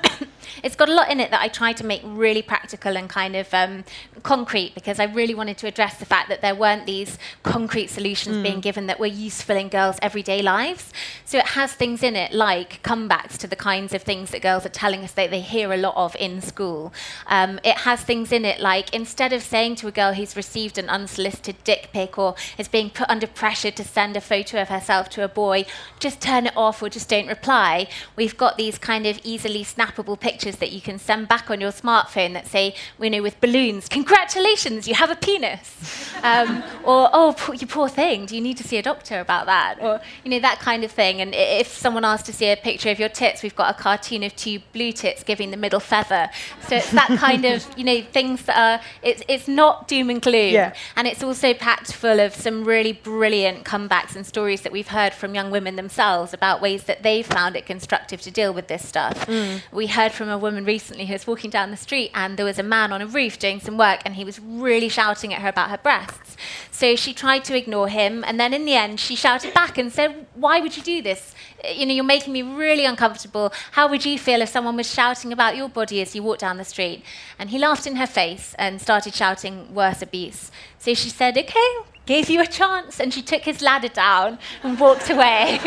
[0.63, 3.35] It's got a lot in it that I try to make really practical and kind
[3.35, 3.83] of um,
[4.23, 8.37] concrete because I really wanted to address the fact that there weren't these concrete solutions
[8.37, 8.43] mm.
[8.43, 10.91] being given that were useful in girls' everyday lives.
[11.25, 14.65] So it has things in it like comebacks to the kinds of things that girls
[14.65, 16.93] are telling us that they hear a lot of in school.
[17.27, 20.77] Um, it has things in it like instead of saying to a girl who's received
[20.77, 24.69] an unsolicited dick pic or is being put under pressure to send a photo of
[24.69, 25.65] herself to a boy,
[25.99, 27.87] just turn it off or just don't reply.
[28.15, 31.71] We've got these kind of easily snappable pictures that you can send back on your
[31.71, 36.11] smartphone that say, you know, with balloons, congratulations, you have a penis.
[36.25, 39.77] Um, or, oh, you poor thing, do you need to see a doctor about that?
[39.79, 41.21] Or, you know, that kind of thing.
[41.21, 44.23] And if someone asks to see a picture of your tits, we've got a cartoon
[44.23, 46.31] of two blue tits giving the middle feather.
[46.67, 50.19] So it's that kind of, you know, things that are, it's, it's not doom and
[50.19, 50.53] gloom.
[50.53, 50.73] Yeah.
[50.95, 55.05] And it's also packed full of some really brilliant comebacks and stories that we've heard
[55.05, 58.67] heard from young women themselves about ways that they found it constructive to deal with
[58.67, 59.27] this stuff.
[59.27, 59.61] Mm.
[59.71, 62.59] We heard from a woman recently who was walking down the street and there was
[62.59, 65.49] a man on a roof doing some work and he was really shouting at her
[65.49, 66.37] about her breasts.
[66.71, 69.91] So she tried to ignore him and then in the end she shouted back and
[69.91, 71.33] said, Why would you do this?
[71.73, 73.51] You know, you're making me really uncomfortable.
[73.71, 76.57] How would you feel if someone was shouting about your body as you walk down
[76.57, 77.03] the street?
[77.39, 80.51] And he laughed in her face and started shouting worse abuse.
[80.79, 82.99] So she said, Okay, gave you a chance.
[82.99, 85.59] And she took his ladder down and walked away,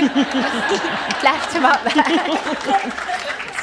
[1.23, 2.92] left him up there.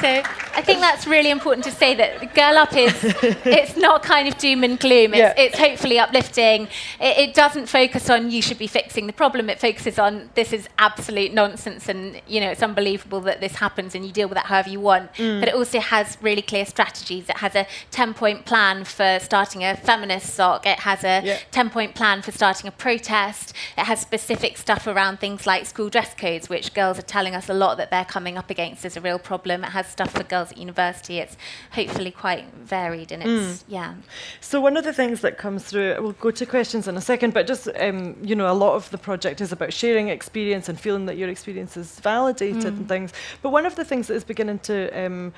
[0.00, 0.22] so
[0.56, 2.94] I think that's really important to say that Girl Up is
[3.44, 5.12] it's not kind of doom and gloom.
[5.12, 5.34] It's, yeah.
[5.36, 6.62] it's hopefully uplifting.
[6.98, 9.50] It, it, doesn't focus on you should be fixing the problem.
[9.50, 13.94] It focuses on this is absolute nonsense and you know it's unbelievable that this happens
[13.94, 15.12] and you deal with that however you want.
[15.14, 15.40] Mm.
[15.40, 17.28] But it also has really clear strategies.
[17.28, 20.64] It has a ten point plan for starting a feminist soc.
[20.64, 21.38] It has a yeah.
[21.50, 23.52] ten point plan for starting a protest.
[23.76, 27.50] It has specific stuff around things like school dress codes, which girls are telling us
[27.50, 29.62] a lot that they're coming up against as a real problem.
[29.62, 31.18] It has stuff for girls at university.
[31.18, 31.36] It's
[31.72, 33.64] hopefully quite varied and it's, mm.
[33.68, 33.94] yeah.
[34.40, 37.34] So, one of the things that comes through, we'll go to questions in a second,
[37.34, 40.78] but just, um, you know, a lot of the project is about sharing experience and
[40.78, 42.66] feeling that your experience is validated mm.
[42.66, 43.12] and things.
[43.42, 45.32] But one of the things that is beginning to, um,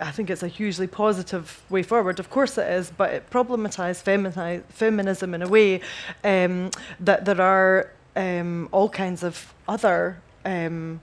[0.00, 4.02] I think it's a hugely positive way forward, of course it is, but it problematized
[4.04, 5.80] femini- feminism in a way
[6.24, 11.00] um, that there are um, all kinds of other um,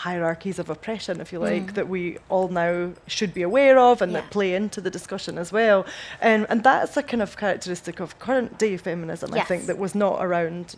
[0.00, 1.74] hierarchies of oppression, if you like, mm.
[1.74, 4.20] that we all now should be aware of and yeah.
[4.20, 5.84] that play into the discussion as well.
[6.22, 9.44] Um, and that's a kind of characteristic of current day feminism, yes.
[9.44, 10.76] I think, that was not around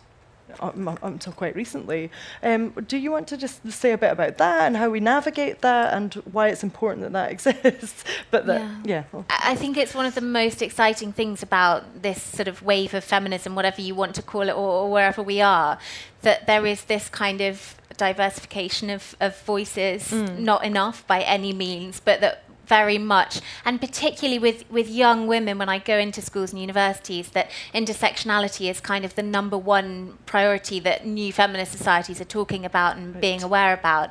[0.61, 2.11] until quite recently.
[2.41, 5.61] Um, do you want to just say a bit about that and how we navigate
[5.61, 8.03] that and why it's important that that exists?
[8.31, 9.03] but that, yeah.
[9.13, 12.93] yeah I think it's one of the most exciting things about this sort of wave
[12.93, 15.77] of feminism, whatever you want to call it, or, or wherever we are,
[16.21, 20.39] that there is this kind of diversification of, of voices, mm.
[20.39, 23.33] not enough by any means, but that very much,
[23.65, 28.65] and particularly with, with young women when I go into schools and universities, that intersectionality
[28.73, 33.13] is kind of the number one priority that new feminist societies are talking about and
[33.13, 33.21] right.
[33.21, 34.09] being aware about.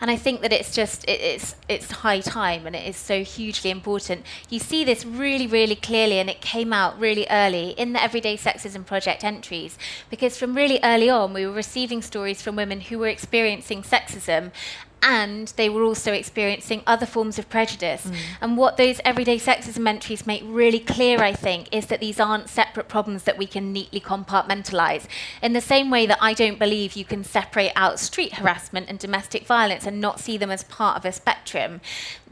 [0.00, 3.24] And I think that it's just, it, it's, it's high time and it is so
[3.24, 4.24] hugely important.
[4.48, 8.36] You see this really, really clearly, and it came out really early in the Everyday
[8.36, 9.76] Sexism Project entries,
[10.08, 14.52] because from really early on, we were receiving stories from women who were experiencing sexism
[15.04, 18.06] and they were also experiencing other forms of prejudice.
[18.06, 18.16] Mm.
[18.40, 22.48] And what those everyday sexism entries make really clear, I think, is that these aren't
[22.48, 25.06] separate problems that we can neatly compartmentalize.
[25.42, 28.98] In the same way that I don't believe you can separate out street harassment and
[28.98, 31.82] domestic violence and not see them as part of a spectrum,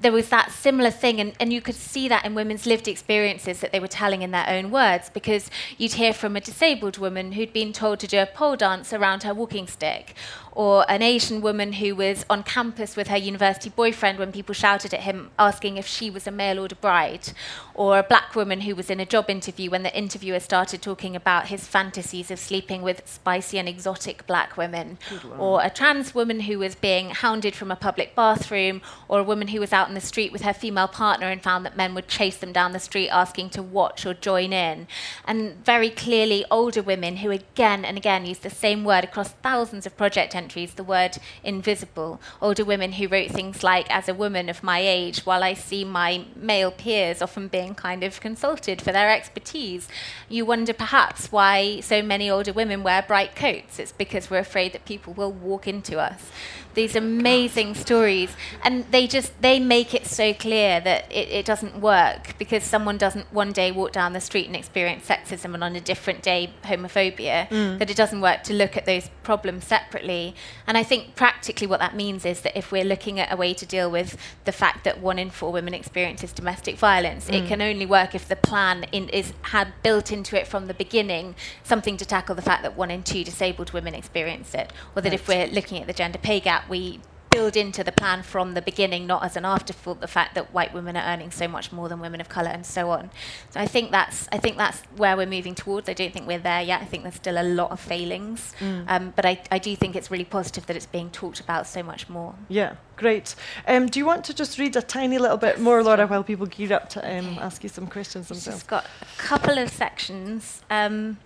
[0.01, 3.61] there was that similar thing, and, and you could see that in women's lived experiences
[3.61, 7.33] that they were telling in their own words, because you'd hear from a disabled woman
[7.33, 10.15] who'd been told to do a pole dance around her walking stick,
[10.53, 14.93] or an Asian woman who was on campus with her university boyfriend when people shouted
[14.93, 17.33] at him asking if she was a mail order bride,
[17.75, 21.17] or a black woman who was in a job interview when the interviewer started talking
[21.17, 24.99] about his fantasies of sleeping with spicy and exotic black women,
[25.39, 29.49] or a trans woman who was being hounded from a public bathroom, or a woman
[29.49, 32.09] who was out in the street with her female partner and found that men would
[32.09, 34.87] chase them down the street asking to watch or join in.
[35.25, 39.87] And very clearly, older women who again and again used the same word across thousands
[39.87, 44.63] of project the word invisible, older women who wrote things like, as a woman of
[44.63, 49.11] my age, while I see my male peers often being kind of consulted for their
[49.11, 49.89] expertise,
[50.29, 53.79] you wonder perhaps why so many older women wear bright coats.
[53.79, 56.31] It's because we're afraid that people will walk into us
[56.75, 61.81] these amazing stories and they just they make it so clear that it, it, doesn't
[61.81, 65.77] work because someone doesn't one day walk down the street and experience sexism and on
[65.77, 67.79] a different day homophobia mm.
[67.79, 70.35] that it doesn't work to look at those problems separately
[70.67, 73.53] and i think practically what that means is that if we're looking at a way
[73.53, 77.35] to deal with the fact that one in four women experiences domestic violence mm.
[77.35, 80.75] it can only work if the plan in, is had built into it from the
[80.75, 85.03] beginning something to tackle the fact that one in two disabled women experience it or
[85.03, 85.15] that right.
[85.15, 88.53] if we're looking at the gender pay gap that we build into the plan from
[88.53, 91.73] the beginning, not as an afterthought, the fact that white women are earning so much
[91.73, 93.11] more than women of colour and so on.
[93.51, 95.89] So I think that's I think that's where we're moving towards.
[95.89, 96.83] I don't think we're there yet.
[96.83, 98.85] I think there's still a lot of failings, mm.
[98.87, 101.83] um, but I, I do think it's really positive that it's being talked about so
[101.83, 102.35] much more.
[102.49, 103.35] Yeah, great.
[103.67, 106.47] Um, do you want to just read a tiny little bit more, Laura, while people
[106.47, 108.61] gear up to um, ask you some questions themselves?
[108.61, 110.63] It's got a couple of sections.
[110.69, 111.19] Um,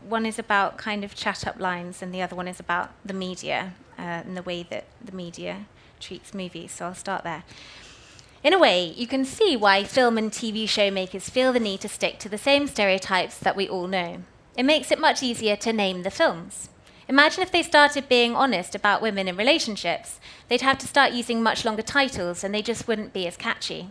[0.00, 3.14] one is about kind of chat up lines, and the other one is about the
[3.14, 5.66] media uh, and the way that the media
[6.00, 6.72] treats movies.
[6.72, 7.44] So I'll start there.
[8.42, 11.80] In a way, you can see why film and TV show makers feel the need
[11.82, 14.22] to stick to the same stereotypes that we all know.
[14.56, 16.68] It makes it much easier to name the films.
[17.08, 20.18] Imagine if they started being honest about women in relationships.
[20.48, 23.90] They'd have to start using much longer titles and they just wouldn't be as catchy.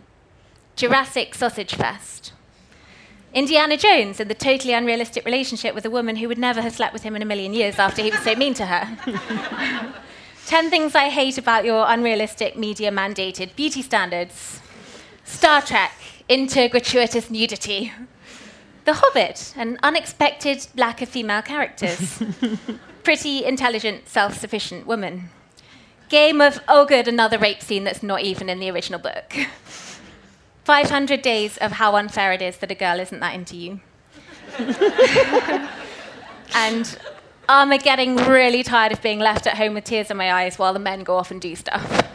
[0.76, 2.32] Jurassic Sausage Fest.
[3.34, 6.92] Indiana Jones and the totally unrealistic relationship with a woman who would never have slept
[6.92, 8.98] with him in a million years after he was so mean to her.
[10.46, 14.60] 10 things I hate about your unrealistic media mandated beauty standards.
[15.24, 15.92] Star Trek,
[16.28, 17.92] into gratuitous nudity.
[18.84, 22.22] The Hobbit, an unexpected lack of female characters.
[23.02, 25.30] Pretty, intelligent, self sufficient woman.
[26.10, 29.34] Game of, oh, good, another rape scene that's not even in the original book.
[30.64, 33.80] 500 days of how unfair it is that a girl isn't that into you.
[36.54, 36.98] and
[37.48, 40.72] I'm getting really tired of being left at home with tears in my eyes while
[40.72, 42.08] the men go off and do stuff.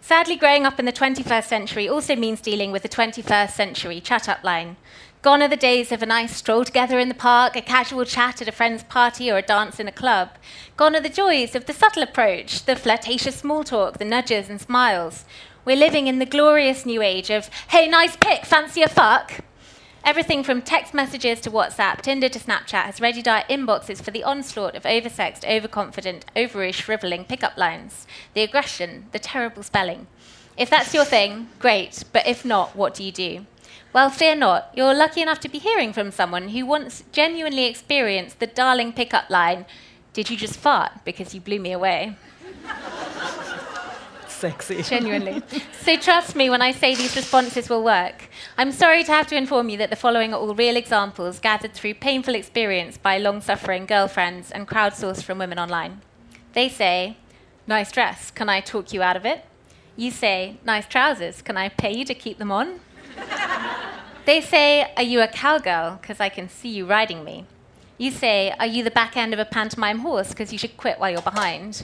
[0.00, 4.26] Sadly, growing up in the 21st century also means dealing with the 21st century chat
[4.26, 4.76] up line.
[5.20, 8.40] Gone are the days of a nice stroll together in the park, a casual chat
[8.40, 10.30] at a friend's party, or a dance in a club.
[10.78, 14.60] Gone are the joys of the subtle approach, the flirtatious small talk, the nudges and
[14.60, 15.26] smiles.
[15.68, 19.44] We're living in the glorious new age of, hey, nice pic, fancy a fuck?
[20.02, 24.24] Everything from text messages to WhatsApp, Tinder to Snapchat has readied our inboxes for the
[24.24, 28.06] onslaught of oversexed, overconfident, overish, shriveling pickup lines.
[28.32, 30.06] The aggression, the terrible spelling.
[30.56, 33.44] If that's your thing, great, but if not, what do you do?
[33.92, 34.70] Well, fear not.
[34.74, 39.28] You're lucky enough to be hearing from someone who once genuinely experienced the darling pickup
[39.28, 39.66] line
[40.14, 42.16] Did you just fart because you blew me away?
[44.38, 44.82] sexy.
[44.82, 45.42] Genuinely.
[45.82, 48.28] so trust me when I say these responses will work.
[48.56, 51.74] I'm sorry to have to inform you that the following are all real examples gathered
[51.74, 56.00] through painful experience by long suffering girlfriends and crowdsourced from women online.
[56.52, 57.16] They say,
[57.66, 59.44] Nice dress, can I talk you out of it?
[59.96, 62.80] You say, Nice trousers, can I pay you to keep them on?
[64.24, 65.98] they say, Are you a cowgirl?
[66.00, 67.44] Because I can see you riding me.
[67.98, 70.28] You say, Are you the back end of a pantomime horse?
[70.28, 71.82] Because you should quit while you're behind.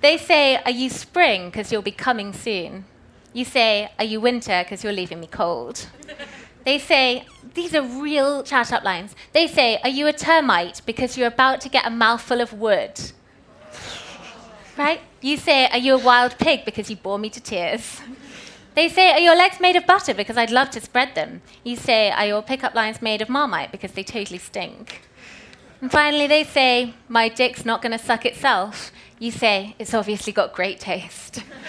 [0.00, 1.50] They say, Are you spring?
[1.50, 2.84] Because you'll be coming soon.
[3.32, 4.62] You say, Are you winter?
[4.62, 5.86] Because you're leaving me cold.
[6.64, 9.14] They say, These are real chat up lines.
[9.32, 10.82] They say, Are you a termite?
[10.84, 13.00] Because you're about to get a mouthful of wood.
[14.76, 15.00] Right?
[15.20, 16.64] You say, Are you a wild pig?
[16.64, 18.00] Because you bore me to tears.
[18.74, 20.14] They say, Are your legs made of butter?
[20.14, 21.42] Because I'd love to spread them.
[21.64, 23.72] You say, Are your pickup lines made of marmite?
[23.72, 25.02] Because they totally stink.
[25.80, 30.32] And finally, they say, My dick's not going to suck itself you say it's obviously
[30.32, 31.44] got great taste.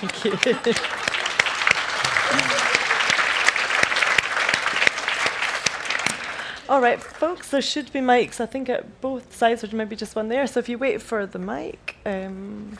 [0.00, 0.32] Thank you.
[6.68, 10.14] All right, folks, there should be mics, I think, at both sides, or maybe just
[10.14, 10.46] one there.
[10.46, 12.76] So if you wait for the mic, um,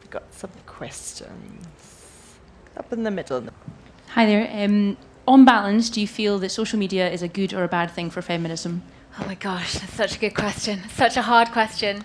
[0.00, 1.66] we've got some questions.
[2.76, 3.44] Up in the middle.
[4.08, 4.48] Hi there.
[4.52, 4.96] Um,
[5.28, 8.10] on balance, do you feel that social media is a good or a bad thing
[8.10, 8.82] for feminism?
[9.18, 10.88] Oh my gosh, that's such a good question.
[10.90, 12.04] Such a hard question.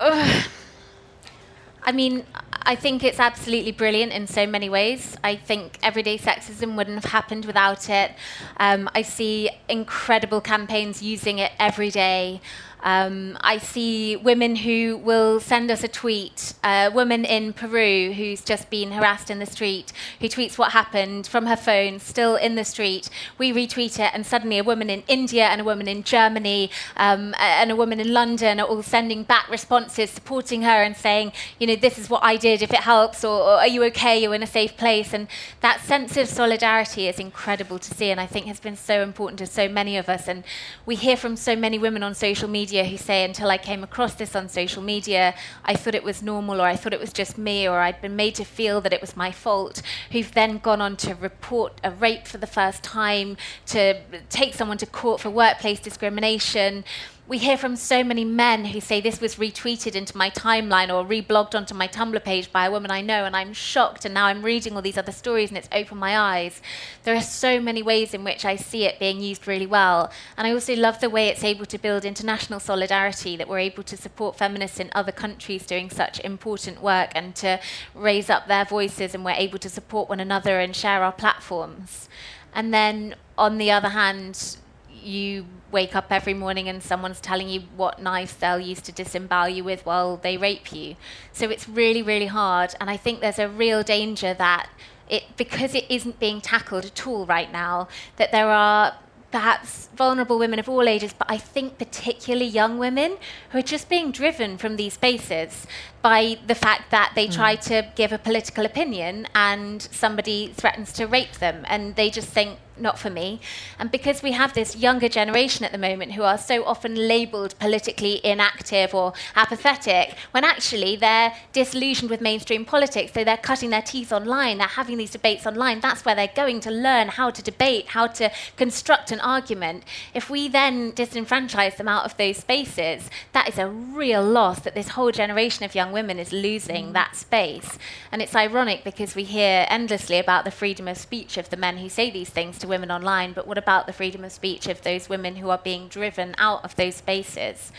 [0.00, 2.26] I mean,
[2.62, 5.16] I think it's absolutely brilliant in so many ways.
[5.24, 8.12] I think everyday sexism wouldn't have happened without it.
[8.58, 12.40] Um, I see incredible campaigns using it every day.
[12.82, 16.54] Um, I see women who will send us a tweet.
[16.64, 21.26] A woman in Peru who's just been harassed in the street, who tweets what happened
[21.26, 23.10] from her phone, still in the street.
[23.36, 27.34] We retweet it, and suddenly a woman in India and a woman in Germany um,
[27.38, 31.66] and a woman in London are all sending back responses, supporting her and saying, you
[31.66, 32.62] know, this is what I did.
[32.62, 34.22] If it helps, or, or are you okay?
[34.22, 35.12] You're in a safe place.
[35.12, 35.26] And
[35.60, 39.38] that sense of solidarity is incredible to see, and I think has been so important
[39.40, 40.28] to so many of us.
[40.28, 40.44] And
[40.86, 44.14] we hear from so many women on social media who say, until I came across
[44.14, 47.38] this on social media, I thought it was normal, or I thought it was just
[47.38, 50.80] me, or I'd been made to feel that it was my fault, who've then gone
[50.80, 55.30] on to report a rape for the first time, to take someone to court for
[55.30, 56.84] workplace discrimination
[57.28, 61.06] we hear from so many men who say this was retweeted into my timeline or
[61.06, 64.06] reblogged onto my Tumblr page by a woman I know, and I'm shocked.
[64.06, 66.62] And now I'm reading all these other stories, and it's opened my eyes.
[67.04, 70.10] There are so many ways in which I see it being used really well.
[70.38, 73.82] And I also love the way it's able to build international solidarity, that we're able
[73.82, 77.60] to support feminists in other countries doing such important work and to
[77.94, 82.08] raise up their voices, and we're able to support one another and share our platforms.
[82.54, 84.56] And then on the other hand,
[84.90, 89.48] you wake up every morning and someone's telling you what knives they'll use to disembowel
[89.48, 90.96] you with while they rape you.
[91.32, 92.74] So it's really, really hard.
[92.80, 94.68] And I think there's a real danger that
[95.08, 98.94] it, because it isn't being tackled at all right now, that there are
[99.30, 103.18] perhaps vulnerable women of all ages, but I think particularly young women
[103.50, 105.66] who are just being driven from these spaces
[106.00, 107.34] by the fact that they mm.
[107.34, 112.28] try to give a political opinion and somebody threatens to rape them and they just
[112.28, 113.40] think not for me.
[113.78, 117.58] And because we have this younger generation at the moment who are so often labelled
[117.58, 123.82] politically inactive or apathetic, when actually they're disillusioned with mainstream politics, so they're cutting their
[123.82, 127.42] teeth online, they're having these debates online, that's where they're going to learn how to
[127.42, 129.84] debate, how to construct an argument.
[130.14, 134.74] If we then disenfranchise them out of those spaces, that is a real loss that
[134.74, 136.92] this whole generation of young women is losing mm.
[136.92, 137.78] that space.
[138.12, 141.78] And it's ironic because we hear endlessly about the freedom of speech of the men
[141.78, 144.82] who say these things to women online, but what about the freedom of speech of
[144.82, 147.72] those women who are being driven out of those spaces?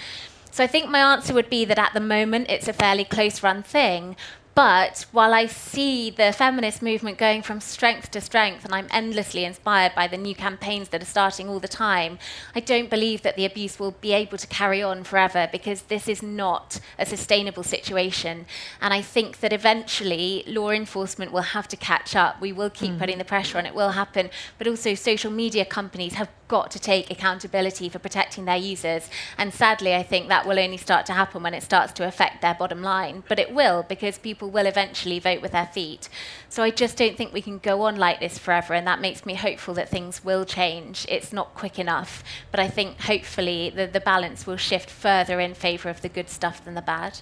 [0.51, 3.43] So I think my answer would be that at the moment it's a fairly close
[3.43, 4.15] run thing,
[4.59, 9.45] but while I see the feminist movement going from strength to strength, and I'm endlessly
[9.45, 12.19] inspired by the new campaigns that are starting all the time,
[12.53, 16.09] I don't believe that the abuse will be able to carry on forever because this
[16.09, 18.47] is not a sustainable situation.
[18.81, 22.41] And I think that eventually law enforcement will have to catch up.
[22.41, 22.99] We will keep mm.
[22.99, 24.29] putting the pressure on, it will happen.
[24.57, 29.09] But also, social media companies have got to take accountability for protecting their users.
[29.37, 32.41] And sadly, I think that will only start to happen when it starts to affect
[32.41, 33.23] their bottom line.
[33.29, 36.09] But it will because people will eventually vote with their feet.
[36.49, 38.73] So I just don't think we can go on like this forever.
[38.73, 41.05] And that makes me hopeful that things will change.
[41.07, 42.23] It's not quick enough.
[42.51, 46.29] But I think hopefully the, the balance will shift further in favour of the good
[46.29, 47.21] stuff than the bad.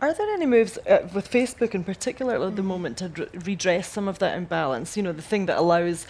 [0.00, 2.66] Are there any moves uh, with Facebook in particular at the mm.
[2.66, 4.96] moment to redress some of that imbalance?
[4.96, 6.06] You know, the thing that allows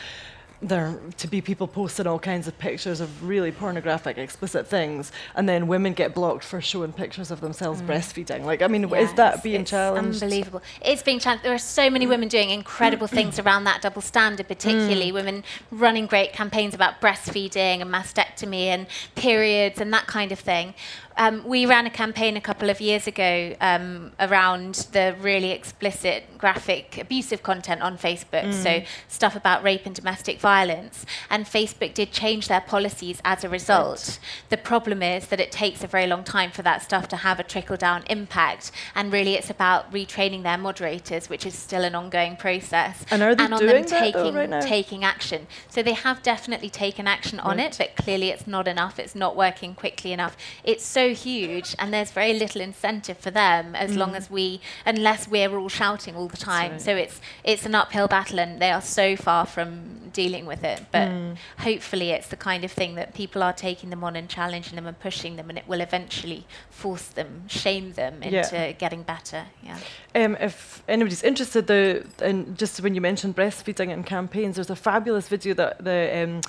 [0.60, 5.48] there to be people posting all kinds of pictures of really pornographic, explicit things, and
[5.48, 7.86] then women get blocked for showing pictures of themselves mm.
[7.86, 8.44] breastfeeding.
[8.44, 10.22] Like, I mean, yeah, is that being it's challenged?
[10.22, 10.62] Unbelievable.
[10.82, 11.44] It's being challenged.
[11.44, 15.14] There are so many women doing incredible things around that double standard, particularly mm.
[15.14, 20.74] women running great campaigns about breastfeeding and mastectomy and periods and that kind of thing.
[21.18, 26.38] Um, we ran a campaign a couple of years ago um, around the really explicit,
[26.38, 28.44] graphic, abusive content on Facebook.
[28.44, 28.54] Mm.
[28.54, 31.04] So stuff about rape and domestic violence.
[31.28, 33.98] And Facebook did change their policies as a result.
[33.98, 34.20] Right.
[34.50, 37.40] The problem is that it takes a very long time for that stuff to have
[37.40, 38.70] a trickle down impact.
[38.94, 43.04] And really, it's about retraining their moderators, which is still an ongoing process.
[43.10, 44.60] And are they and on doing them taking, right now?
[44.60, 45.48] taking action.
[45.68, 47.66] So they have definitely taken action on right.
[47.66, 49.00] it, but clearly it's not enough.
[49.00, 50.36] It's not working quickly enough.
[50.62, 53.96] It's so huge, and there's very little incentive for them as mm.
[53.96, 56.72] long as we, unless we're all shouting all the time.
[56.72, 56.80] Right.
[56.80, 60.86] So it's it's an uphill battle, and they are so far from dealing with it.
[60.90, 61.36] But mm.
[61.58, 64.86] hopefully, it's the kind of thing that people are taking them on and challenging them
[64.86, 68.72] and pushing them, and it will eventually force them, shame them into yeah.
[68.72, 69.44] getting better.
[69.62, 69.78] Yeah.
[70.14, 74.76] Um, if anybody's interested, the and just when you mentioned breastfeeding and campaigns, there's a
[74.76, 76.40] fabulous video that the um,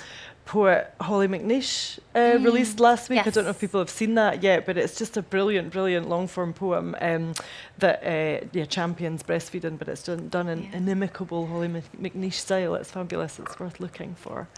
[0.44, 2.44] poet Hollie McNish uh, mm.
[2.44, 3.18] released last week.
[3.18, 3.28] Yes.
[3.28, 6.08] I don't know if people have seen that yet, but it's just a brilliant, brilliant
[6.08, 7.34] long form poem um,
[7.78, 10.70] that uh, yeah, champions breastfeeding, but it's done, done in yeah.
[10.72, 12.74] inimicable Hollie McNish style.
[12.74, 13.38] It's fabulous.
[13.38, 14.48] It's worth looking for.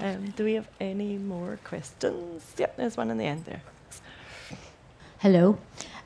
[0.00, 2.54] Um, do we have any more questions?
[2.58, 3.62] Yep, there's one in the end there.
[5.20, 5.58] Hello.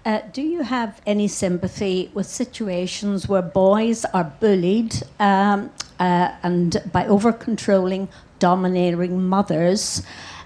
[0.04, 6.82] Uh, do you have any sympathy with situations where boys are bullied um, uh, and
[6.92, 8.08] by over controlling
[8.48, 10.02] domineering mothers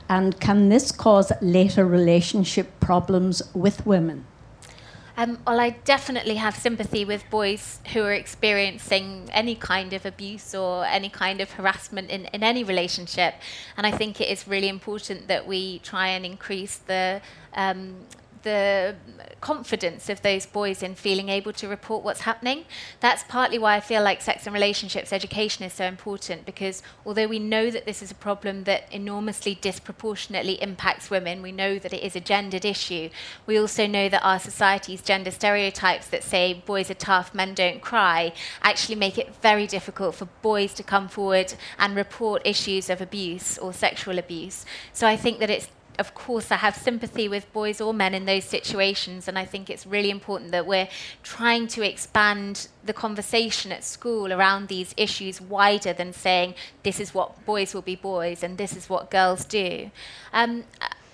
[0.09, 4.25] And can this cause later relationship problems with women?
[5.17, 10.55] Um, well, I definitely have sympathy with boys who are experiencing any kind of abuse
[10.55, 13.35] or any kind of harassment in, in any relationship.
[13.77, 17.21] And I think it is really important that we try and increase the
[17.55, 17.97] um,
[18.43, 18.95] the
[19.41, 22.65] confidence of those boys in feeling able to report what's happening.
[23.01, 27.27] That's partly why I feel like sex and relationships education is so important because although
[27.27, 31.93] we know that this is a problem that enormously disproportionately impacts women, we know that
[31.93, 33.11] it is a gendered issue.
[33.47, 37.81] We also know that our society's gender stereotypes that say boys are tough, men don't
[37.81, 38.33] cry,
[38.63, 43.59] actually make it very difficult for boys to come forward and report issues of abuse
[43.59, 44.65] or sexual abuse.
[44.93, 45.69] So I think that it's
[45.99, 49.69] of course, I have sympathy with boys or men in those situations, and I think
[49.69, 50.89] it's really important that we're
[51.23, 57.13] trying to expand the conversation at school around these issues wider than saying this is
[57.15, 59.91] what boys will be boys and this is what girls do.
[60.33, 60.65] Um,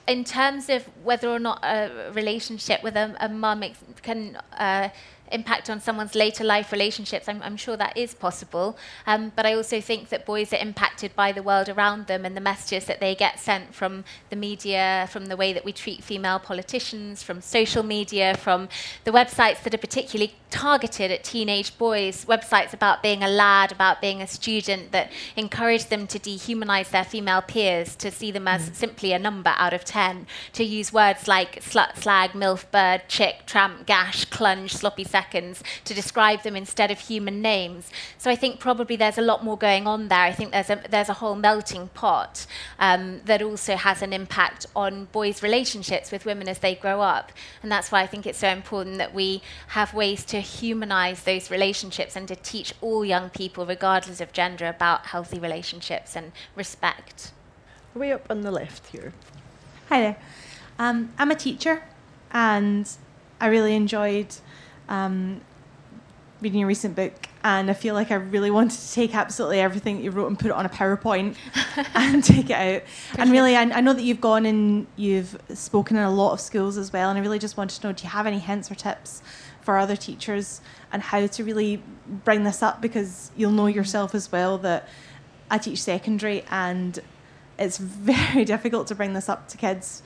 [0.07, 3.64] in terms of whether or not a relationship with a, a mum
[4.03, 4.91] can uh,
[5.33, 7.29] impact on someone's later life relationships.
[7.29, 8.77] I'm, I'm sure that is possible.
[9.07, 12.37] Um, but I also think that boys are impacted by the world around them and
[12.37, 16.03] the messages that they get sent from the media, from the way that we treat
[16.03, 18.68] female politicians, from social media, from
[19.05, 24.01] the websites that are particularly targeted at teenage boys, websites about being a lad, about
[24.01, 28.70] being a student, that encourage them to dehumanize their female peers, to see them as
[28.70, 28.75] mm.
[28.75, 33.47] simply a number out of 10, to use words like slut, slag, milf, bird, chick,
[33.47, 37.83] tramp, gash, clunge, sloppy seconds to describe them instead of human names.
[38.19, 40.27] So I think probably there's a lot more going on there.
[40.31, 42.47] I think there's a, there's a whole melting pot
[42.81, 47.31] um, that also has an impact on boys' relationships with women as they grow up.
[47.62, 51.45] And that's why I think it's so important that we have ways to humanize those
[51.57, 57.31] relationships and to teach all young people, regardless of gender, about healthy relationships and respect.
[57.95, 59.12] Way up on the left here.
[59.91, 60.17] Hi there.
[60.79, 61.85] Um, I'm a teacher
[62.33, 62.91] and
[63.41, 64.35] I really enjoyed
[64.89, 65.41] um,
[66.41, 70.03] reading your recent book, and I feel like I really wanted to take absolutely everything
[70.03, 71.37] you wrote and put it on a PowerPoint
[71.95, 72.82] and take it out.
[73.18, 76.41] And really, I, I, know that you've gone and you've spoken in a lot of
[76.41, 78.70] schools as well, and I really just wanted to know do you have any hints
[78.70, 79.22] or tips
[79.62, 80.61] for other teachers
[80.93, 82.82] and how to really bring this up?
[82.82, 84.89] Because you'll know yourself as well that
[85.51, 86.99] I teach secondary, and
[87.59, 90.03] it's very difficult to bring this up to kids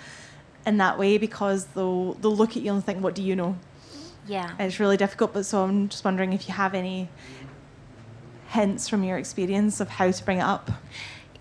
[0.67, 3.57] in that way because they'll they'll look at you and think, "What do you know?"
[4.29, 4.55] Yeah.
[4.59, 7.09] It's really difficult, but so I'm just wondering if you have any
[8.49, 10.71] hints from your experience of how to bring it up.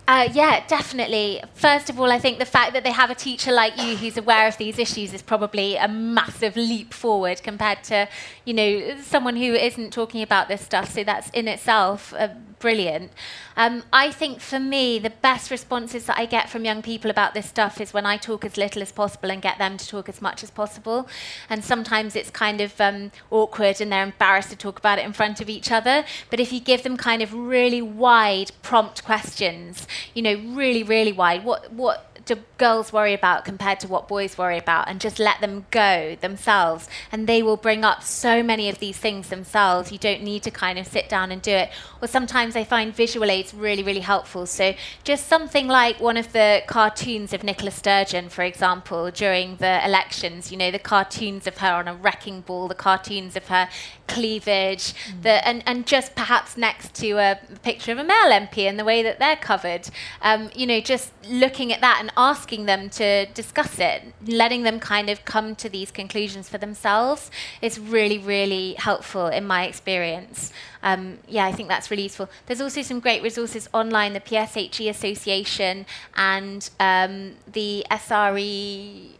[0.09, 1.43] Uh, yeah, definitely.
[1.53, 4.15] First of all, I think the fact that they have a teacher like you who's
[4.15, 8.07] aware of these issues is probably a massive leap forward compared to,
[8.45, 10.93] you know, someone who isn't talking about this stuff.
[10.93, 12.29] So that's in itself uh,
[12.59, 13.11] brilliant.
[13.55, 17.33] Um, I think for me, the best responses that I get from young people about
[17.33, 20.07] this stuff is when I talk as little as possible and get them to talk
[20.07, 21.07] as much as possible.
[21.49, 25.13] And sometimes it's kind of um, awkward and they're embarrassed to talk about it in
[25.13, 26.05] front of each other.
[26.29, 31.13] But if you give them kind of really wide prompt questions, you know, really, really
[31.13, 35.19] wide, what, what do girls worry about compared to what boys worry about and just
[35.19, 36.87] let them go themselves.
[37.11, 39.91] And they will bring up so many of these things themselves.
[39.91, 41.69] You don't need to kind of sit down and do it.
[42.01, 44.45] Or sometimes i find visual aids really really helpful.
[44.45, 49.85] So just something like one of the cartoons of nicola sturgeon for example during the
[49.85, 53.69] elections you know the cartoons of her on a wrecking ball the cartoons of her
[54.07, 55.21] cleavage mm.
[55.23, 58.85] the, and, and just perhaps next to a picture of a male mp and the
[58.85, 59.89] way that they're covered.
[60.21, 64.79] Um, you know just looking at that and asking them to discuss it, letting them
[64.79, 67.29] kind of come to these conclusions for themselves
[67.61, 70.51] is really, really helpful in my experience.
[70.81, 72.29] Um, yeah, I think that's really useful.
[72.47, 79.11] There's also some great resources online, the PSHE Association and um, the SRE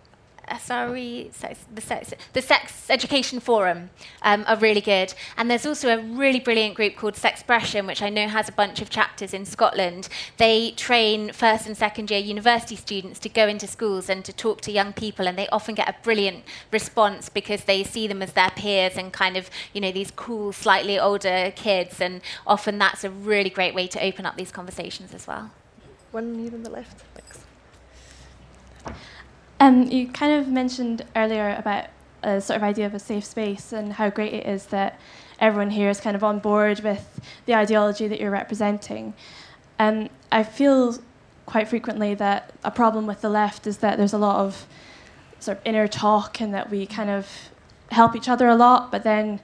[0.48, 3.90] SRE, sex, the, sex, the Sex Education Forum
[4.22, 5.14] um, are really good.
[5.38, 8.82] And there's also a really brilliant group called Sexpression, which I know has a bunch
[8.82, 10.10] of chapters in Scotland.
[10.38, 14.62] They train first and second year university students to go into schools and to talk
[14.62, 18.34] to young people, and they often get a brilliant response because they see them as
[18.34, 22.02] their peers and kind of, you know, these cool, slightly older kids.
[22.02, 25.52] And often that's a really great way to open up these conversations as well.
[26.12, 27.04] One here on the left.
[27.14, 27.44] Thanks.
[29.60, 31.86] Um, you kind of mentioned earlier about
[32.24, 35.00] a sort of idea of a safe space and how great it is that
[35.40, 39.14] everyone here is kind of on board with the ideology that you're representing.
[39.80, 40.98] And I feel
[41.46, 44.68] quite frequently that a problem with the left is that there's a lot of
[45.40, 47.28] sort of inner talk and that we kind of
[47.92, 49.40] help each other a lot, but then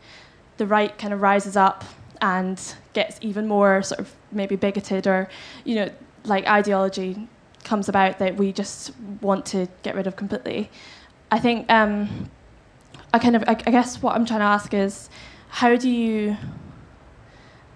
[0.57, 1.83] the right kind of rises up
[2.21, 5.29] and gets even more sort of maybe bigoted or,
[5.63, 5.89] you know,
[6.25, 7.27] like ideology
[7.63, 8.91] comes about that we just
[9.21, 10.69] want to get rid of completely.
[11.31, 12.29] I think um,
[13.13, 15.09] I kind of I, I guess what I'm trying to ask is
[15.49, 16.37] how do you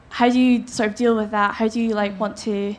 [0.09, 1.55] how do you sort of deal with that?
[1.55, 2.75] How do you like want to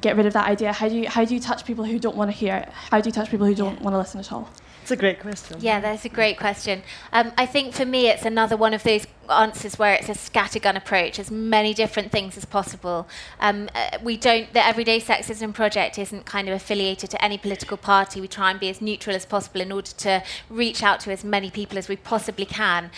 [0.00, 0.72] get rid of that idea?
[0.72, 2.68] How do you how do you touch people who don't want to hear it?
[2.68, 3.82] How do you touch people who don't Yeah.
[3.82, 4.48] want to listen at all?
[4.90, 5.56] It's a great question.
[5.60, 6.82] Yeah, that's a great question.
[7.12, 10.74] Um, I think for me, it's another one of those answers where it's a scattergun
[10.74, 13.06] approach, as many different things as possible.
[13.38, 17.76] Um, uh, we don't, the Everyday Sexism Project isn't kind of affiliated to any political
[17.76, 18.20] party.
[18.20, 21.22] We try and be as neutral as possible in order to reach out to as
[21.22, 22.90] many people as we possibly can.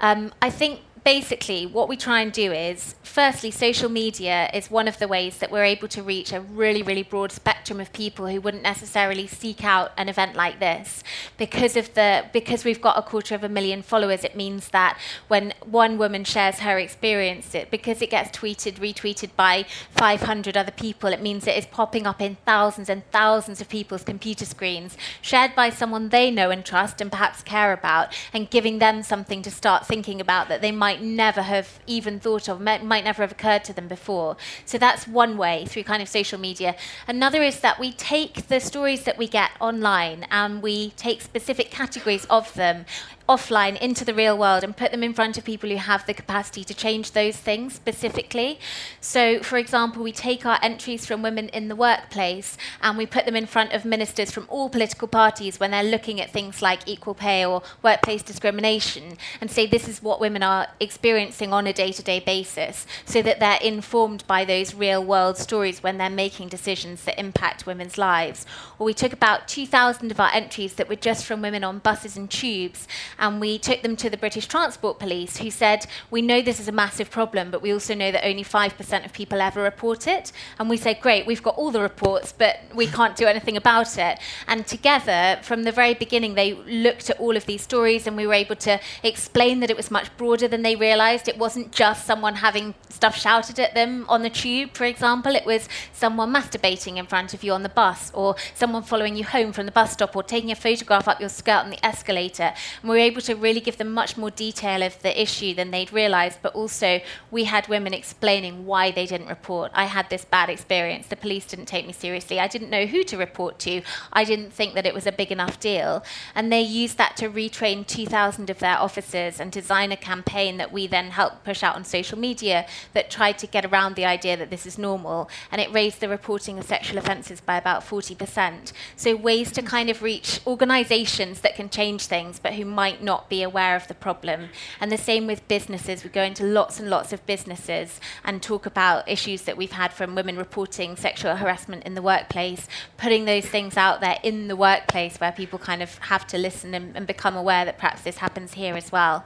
[0.00, 4.86] Um, I think basically what we try and do is firstly social media is one
[4.86, 8.26] of the ways that we're able to reach a really really broad spectrum of people
[8.26, 11.02] who wouldn't necessarily seek out an event like this.
[11.38, 14.98] Because of the because we've got a quarter of a million followers it means that
[15.28, 20.72] when one woman shares her experience it because it gets tweeted retweeted by 500 other
[20.72, 24.98] people it means it is popping up in thousands and thousands of people's computer screens
[25.22, 29.40] shared by someone they know and trust and perhaps care about and giving them something
[29.40, 33.22] to start thinking about that they might never have even thought of might, might never
[33.22, 34.36] have occurred to them before.
[34.64, 36.76] So that's one way through kind of social media.
[37.06, 41.70] Another is that we take the stories that we get online and we take specific
[41.70, 42.84] categories of them
[43.28, 46.14] offline into the real world and put them in front of people who have the
[46.14, 48.58] capacity to change those things specifically.
[49.00, 53.26] So, for example, we take our entries from women in the workplace and we put
[53.26, 56.88] them in front of ministers from all political parties when they're looking at things like
[56.88, 61.72] equal pay or workplace discrimination and say this is what women are experiencing on a
[61.72, 66.08] day to day basis so that they're informed by those real world stories when they're
[66.08, 68.46] making decisions that impact women's lives.
[68.78, 72.16] Or we took about 2,000 of our entries that were just from women on buses
[72.16, 76.42] and tubes and we took them to the British Transport Police, who said, We know
[76.42, 79.62] this is a massive problem, but we also know that only 5% of people ever
[79.62, 80.32] report it.
[80.58, 83.98] And we said, Great, we've got all the reports, but we can't do anything about
[83.98, 84.18] it.
[84.46, 88.26] And together, from the very beginning, they looked at all of these stories, and we
[88.26, 91.28] were able to explain that it was much broader than they realized.
[91.28, 95.46] It wasn't just someone having stuff shouted at them on the tube, for example, it
[95.46, 99.52] was someone masturbating in front of you on the bus, or someone following you home
[99.52, 102.52] from the bus stop, or taking a photograph up your skirt on the escalator.
[102.82, 105.70] And we were able to really give them much more detail of the issue than
[105.70, 107.00] they'd realised, but also
[107.30, 109.70] we had women explaining why they didn't report.
[109.74, 111.06] I had this bad experience.
[111.08, 112.38] The police didn't take me seriously.
[112.38, 113.82] I didn't know who to report to.
[114.12, 116.04] I didn't think that it was a big enough deal.
[116.34, 120.72] And they used that to retrain 2,000 of their officers and design a campaign that
[120.72, 124.36] we then helped push out on social media that tried to get around the idea
[124.36, 125.28] that this is normal.
[125.50, 128.72] And it raised the reporting of sexual offences by about 40%.
[128.96, 133.28] So, ways to kind of reach organisations that can change things, but who might not
[133.28, 134.48] be aware of the problem.
[134.80, 136.04] And the same with businesses.
[136.04, 139.92] We go into lots and lots of businesses and talk about issues that we've had
[139.92, 144.56] from women reporting sexual harassment in the workplace, putting those things out there in the
[144.56, 148.18] workplace where people kind of have to listen and, and become aware that perhaps this
[148.18, 149.24] happens here as well.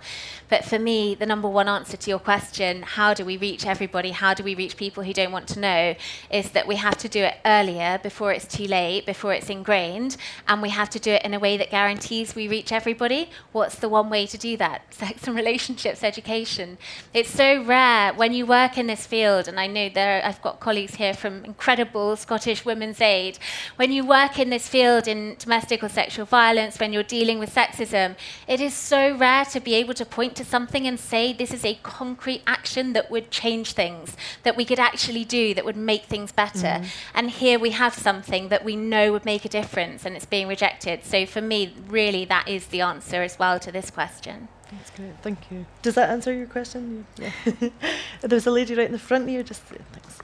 [0.48, 4.10] But for me, the number one answer to your question, how do we reach everybody?
[4.10, 5.94] How do we reach people who don't want to know?
[6.30, 10.16] Is that we have to do it earlier before it's too late, before it's ingrained,
[10.48, 13.30] and we have to do it in a way that guarantees we reach everybody.
[13.62, 14.92] What's the one way to do that?
[15.02, 16.78] Sex and relationships education.
[17.14, 20.58] It's so rare when you work in this field, and I know there I've got
[20.58, 23.38] colleagues here from incredible Scottish Women's Aid.
[23.76, 27.54] When you work in this field in domestic or sexual violence, when you're dealing with
[27.54, 28.16] sexism,
[28.48, 31.64] it is so rare to be able to point to something and say this is
[31.64, 36.06] a concrete action that would change things, that we could actually do, that would make
[36.06, 36.80] things better.
[36.80, 37.14] Mm-hmm.
[37.14, 40.48] And here we have something that we know would make a difference, and it's being
[40.48, 41.04] rejected.
[41.04, 44.48] So for me, really, that is the answer as well to this question.
[44.70, 45.12] That's great.
[45.22, 45.66] Thank you.
[45.82, 47.06] Does that answer your question?
[47.18, 47.32] Yeah.
[48.20, 49.42] There's a lady right in the front here.
[49.42, 50.18] Just thanks.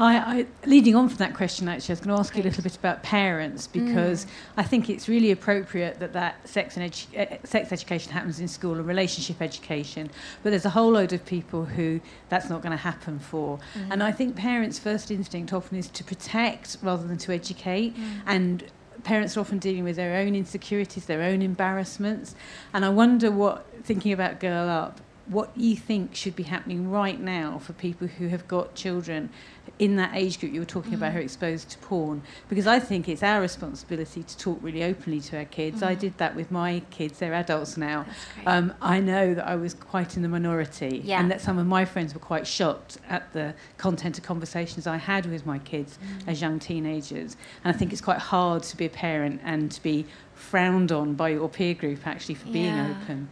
[0.00, 2.44] Hi, I, leading on from that question, actually, I was going to ask you a
[2.44, 3.72] little bit about parents mm.
[3.74, 4.26] because
[4.56, 8.40] I think it's really appropriate that that sex and edu- eh, eh, sex education happens
[8.40, 10.08] in school and relationship education.
[10.42, 13.88] But there's a whole load of people who that's not going to happen for, mm.
[13.90, 18.22] and I think parents' first instinct often is to protect rather than to educate, mm.
[18.24, 18.64] and
[19.00, 22.34] parents are often dealing with their own insecurities, their own embarrassments,
[22.72, 25.00] and I wonder what thinking about Girl Up.
[25.30, 29.30] What you think should be happening right now for people who have got children
[29.78, 31.12] in that age group you were talking about mm.
[31.12, 35.20] who are exposed to porn because I think it's our responsibility to talk really openly
[35.20, 35.84] to our kids.
[35.84, 36.00] I mm-hmm.
[36.00, 38.06] did that with my kids; they're adults now.
[38.44, 41.20] Um, I know that I was quite in the minority, Yeah.
[41.20, 44.96] and that some of my friends were quite shocked at the content of conversations I
[44.96, 46.28] had with my kids mm.
[46.28, 47.36] as young teenagers.
[47.62, 51.14] And I think it's quite hard to be a parent and to be frowned on
[51.14, 52.94] by your peer group actually for being Yeah.
[53.02, 53.28] open.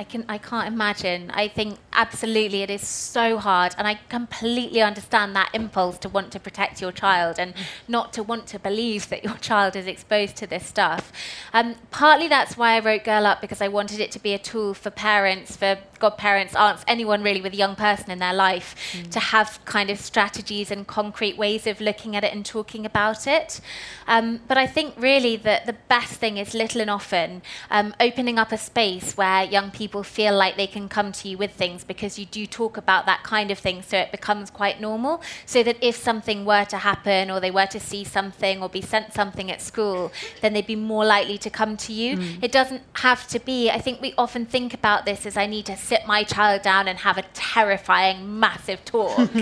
[0.00, 1.30] I can I can't imagine.
[1.30, 6.32] I think absolutely it is so hard and I completely understand that impulse to want
[6.32, 7.52] to protect your child and
[7.86, 11.12] not to want to believe that your child is exposed to this stuff.
[11.52, 14.38] Um, partly that's why I wrote Girl Up because I wanted it to be a
[14.38, 18.74] tool for parents, for godparents, aunts, anyone really with a young person in their life
[18.92, 19.08] mm.
[19.10, 23.26] to have kind of strategies and concrete ways of looking at it and talking about
[23.26, 23.60] it.
[24.08, 28.38] Um, but I think really that the best thing is little and often um, opening
[28.38, 31.84] up a space where young people feel like they can come to you with things
[31.84, 35.62] because you do talk about that kind of thing so it becomes quite normal so
[35.62, 39.12] that if something were to happen or they were to see something or be sent
[39.12, 42.42] something at school then they'd be more likely to come to you mm.
[42.42, 45.66] it doesn't have to be i think we often think about this as i need
[45.66, 49.18] to sit my child down and have a terrifying massive talk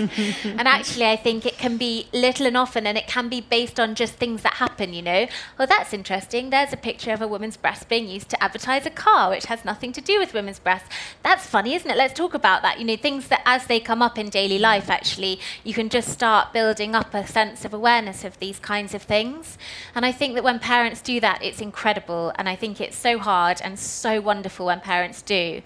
[0.59, 3.79] and actually i think it can be little and often and it can be based
[3.79, 5.21] on just things that happen you know
[5.57, 8.89] well that's interesting there's a picture of a woman's breast being used to advertise a
[8.89, 10.89] car which has nothing to do with women's breasts.
[11.23, 11.97] That's funny, isn't it?
[11.97, 12.79] Let's talk about that.
[12.79, 16.09] You know, things that as they come up in daily life, actually, you can just
[16.09, 19.57] start building up a sense of awareness of these kinds of things.
[19.95, 22.31] And I think that when parents do that, it's incredible.
[22.35, 25.61] And I think it's so hard and so wonderful when parents do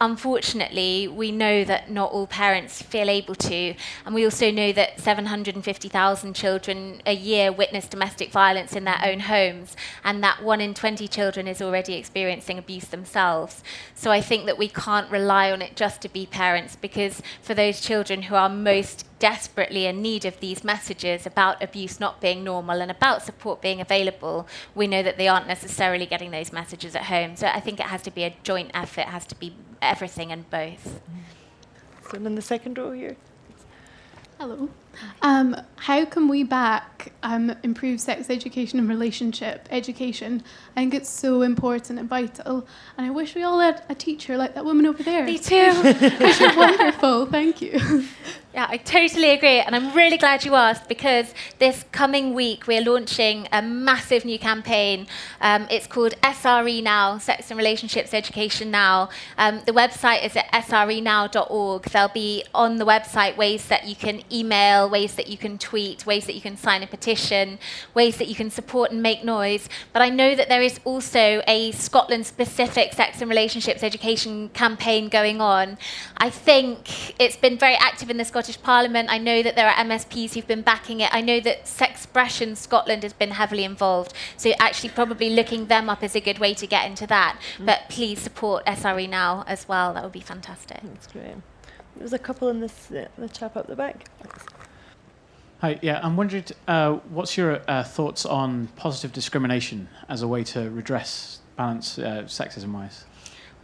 [0.00, 3.74] unfortunately, we know that not all parents feel able to.
[4.04, 9.20] And we also know that 750,000 children a year witness domestic violence in their own
[9.20, 13.62] homes, and that one in 20 children is already experiencing abuse themselves.
[13.94, 17.54] So I think that we can't rely on it just to be parents, because for
[17.54, 22.44] those children who are most desperately in need of these messages about abuse not being
[22.44, 26.94] normal and about support being available, we know that they aren't necessarily getting those messages
[26.94, 27.36] at home.
[27.36, 30.32] So I think it has to be a joint effort, it has to be everything
[30.32, 31.00] and both.
[32.10, 33.16] So in the second row here.
[34.38, 34.68] Hello.
[35.22, 40.42] Um, how can we back um, improve sex education and relationship education?
[40.76, 42.66] I think it's so important and vital.
[42.96, 45.24] And I wish we all had a teacher like that woman over there.
[45.24, 45.72] Me too.
[46.56, 47.26] wonderful.
[47.26, 48.04] Thank you.
[48.54, 49.58] Yeah, I totally agree.
[49.58, 54.38] And I'm really glad you asked because this coming week we're launching a massive new
[54.38, 55.08] campaign.
[55.40, 59.08] Um, it's called SRE Now, Sex and Relationships Education Now.
[59.38, 61.82] Um, the website is at srenow.org.
[61.82, 66.06] There'll be on the website ways that you can email, ways that you can tweet,
[66.06, 67.58] ways that you can sign a petition,
[67.94, 69.68] ways that you can support and make noise.
[69.92, 75.08] But I know that there is also a Scotland specific sex and relationships education campaign
[75.08, 75.78] going on.
[76.16, 79.10] I think it's been very active in the Scottish Parliament.
[79.10, 81.14] I know that there are MSPs who've been backing it.
[81.14, 84.12] I know that Sexpression Scotland has been heavily involved.
[84.36, 87.38] So actually probably looking them up is a good way to get into that.
[87.58, 87.66] Mm.
[87.66, 89.94] But please support SRE now as well.
[89.94, 90.80] That would be fantastic.
[90.82, 91.36] That's great.
[91.96, 94.08] There's a couple in this uh, the chap up the back.
[95.64, 100.44] Hi, yeah, I'm wondering uh, what's your uh, thoughts on positive discrimination as a way
[100.44, 103.06] to redress balance uh, sexism wise?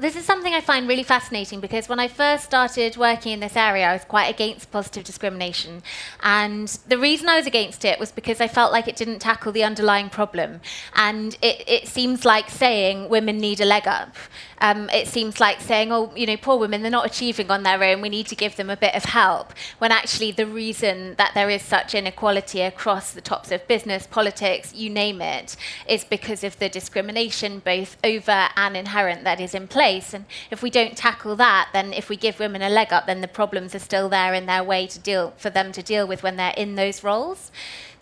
[0.00, 3.54] This is something I find really fascinating because when I first started working in this
[3.54, 5.82] area, I was quite against positive discrimination.
[6.22, 9.52] And the reason I was against it was because I felt like it didn't tackle
[9.52, 10.62] the underlying problem.
[10.94, 14.16] And it, it seems like saying women need a leg up.
[14.62, 17.82] Um, it seems like saying, oh, you know, poor women, they're not achieving on their
[17.82, 19.54] own, we need to give them a bit of help.
[19.78, 24.74] When actually, the reason that there is such inequality across the tops of business, politics,
[24.74, 25.56] you name it,
[25.88, 30.62] is because of the discrimination, both over and inherent, that is in place And if
[30.62, 33.74] we don't tackle that, then if we give women a leg up, then the problems
[33.74, 36.54] are still there in their way to deal for them to deal with when they're
[36.56, 37.50] in those roles.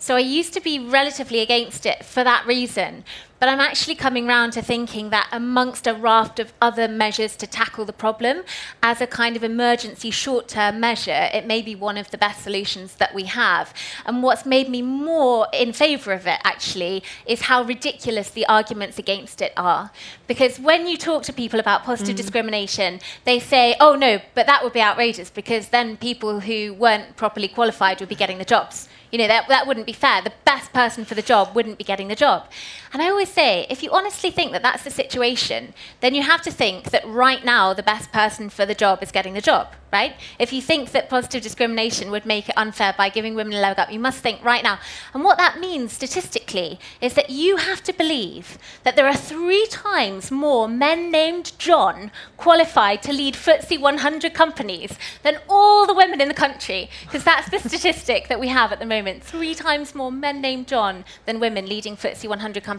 [0.01, 3.03] So I used to be relatively against it for that reason.
[3.37, 7.47] But I'm actually coming round to thinking that amongst a raft of other measures to
[7.47, 8.43] tackle the problem,
[8.83, 12.43] as a kind of emergency short term measure, it may be one of the best
[12.43, 13.73] solutions that we have.
[14.05, 18.99] And what's made me more in favour of it, actually, is how ridiculous the arguments
[18.99, 19.91] against it are.
[20.27, 22.17] Because when you talk to people about positive mm.
[22.17, 27.15] discrimination, they say, oh no, but that would be outrageous because then people who weren't
[27.15, 28.89] properly qualified would be getting the jobs.
[29.11, 30.21] You know, that, that wouldn't be fair.
[30.21, 32.47] The best person for the job wouldn't be getting the job.
[32.91, 36.41] And I always say, if you honestly think that that's the situation, then you have
[36.41, 39.67] to think that right now the best person for the job is getting the job,
[39.93, 40.15] right?
[40.39, 43.77] If you think that positive discrimination would make it unfair by giving women a leg
[43.77, 44.79] up, you must think right now.
[45.13, 49.67] And what that means statistically is that you have to believe that there are three
[49.67, 56.21] times more men named John qualified to lead FTSE 100 companies than all the women
[56.21, 59.23] in the country, because that's the statistic that we have at the moment.
[59.23, 62.78] Three times more men named John than women leading FTSE 100 companies.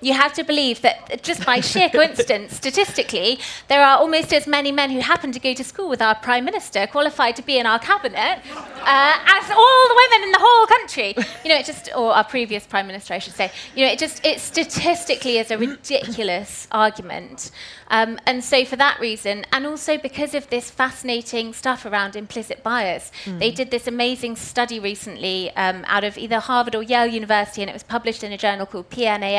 [0.00, 3.38] You have to believe that just by sheer coincidence, statistically,
[3.68, 6.44] there are almost as many men who happen to go to school with our Prime
[6.44, 10.66] Minister, qualified to be in our cabinet, uh, as all the women in the whole
[10.66, 11.14] country.
[11.44, 13.50] You know, it just, or our previous Prime Minister, I should say.
[13.74, 17.50] You know, it just, it statistically is a ridiculous argument.
[17.92, 22.62] Um, and so, for that reason, and also because of this fascinating stuff around implicit
[22.62, 23.38] bias, mm.
[23.38, 27.68] they did this amazing study recently um, out of either Harvard or Yale University, and
[27.68, 29.31] it was published in a journal called PNAS.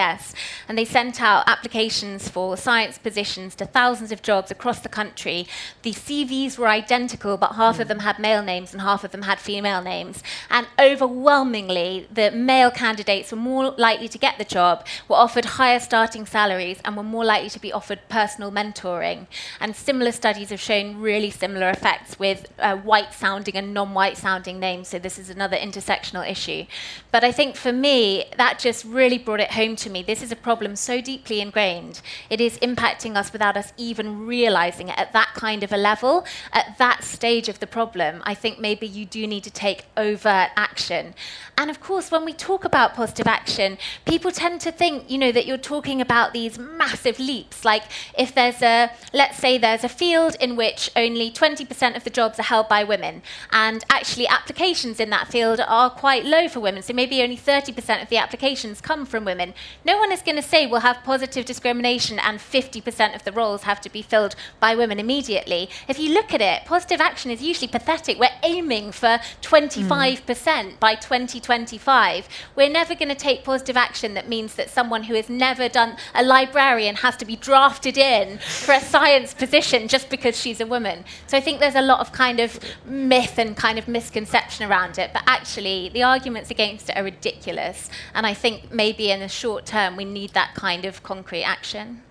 [0.68, 5.48] And they sent out applications for science positions to thousands of jobs across the country.
[5.82, 7.82] The CVs were identical, but half mm.
[7.82, 10.24] of them had male names and half of them had female names.
[10.50, 15.80] And overwhelmingly, the male candidates were more likely to get the job, were offered higher
[15.80, 19.28] starting salaries, and were more likely to be offered personal mentoring.
[19.60, 24.18] And similar studies have shown really similar effects with uh, white sounding and non white
[24.18, 24.88] sounding names.
[24.88, 26.66] So this is another intersectional issue.
[27.12, 30.04] But I think for me, that just really brought it home to me.
[30.04, 32.02] This is a problem so deeply ingrained.
[32.30, 36.26] It is impacting us without us even realizing it at that kind of a level,
[36.52, 38.22] at that stage of the problem.
[38.26, 41.14] I think maybe you do need to take overt action.
[41.58, 45.32] And of course, when we talk about positive action, people tend to think, you know,
[45.32, 47.64] that you're talking about these massive leaps.
[47.64, 47.84] Like
[48.18, 52.40] if there's a, let's say there's a field in which only 20% of the jobs
[52.40, 53.22] are held by women,
[53.52, 58.02] and actually applications in that field are quite low for women, so maybe only 30%
[58.02, 59.54] of the applications come from women.
[59.86, 63.64] No one is going to say we'll have positive discrimination and 50% of the roles
[63.64, 65.70] have to be filled by women immediately.
[65.88, 68.20] If you look at it, positive action is usually pathetic.
[68.20, 70.80] We're aiming for 25% mm.
[70.80, 72.28] by 2025.
[72.56, 75.98] We're never going to take positive action that means that someone who has never done
[76.16, 80.66] a librarian has to be drafted in for a science position just because she's a
[80.66, 81.04] woman.
[81.28, 84.98] So I think there's a lot of kind of myth and kind of misconception around
[84.98, 85.12] it.
[85.14, 87.90] But actually, the arguments against it are ridiculous.
[88.14, 92.02] And I think maybe in the short term, we need that kind of concrete action.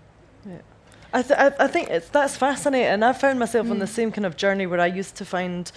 [0.47, 0.59] Yeah.
[1.13, 3.03] I, th- I, I, think it's, that's fascinating.
[3.03, 3.73] I found myself mm.
[3.73, 3.89] on the mm.
[3.89, 5.71] same kind of journey where I used to find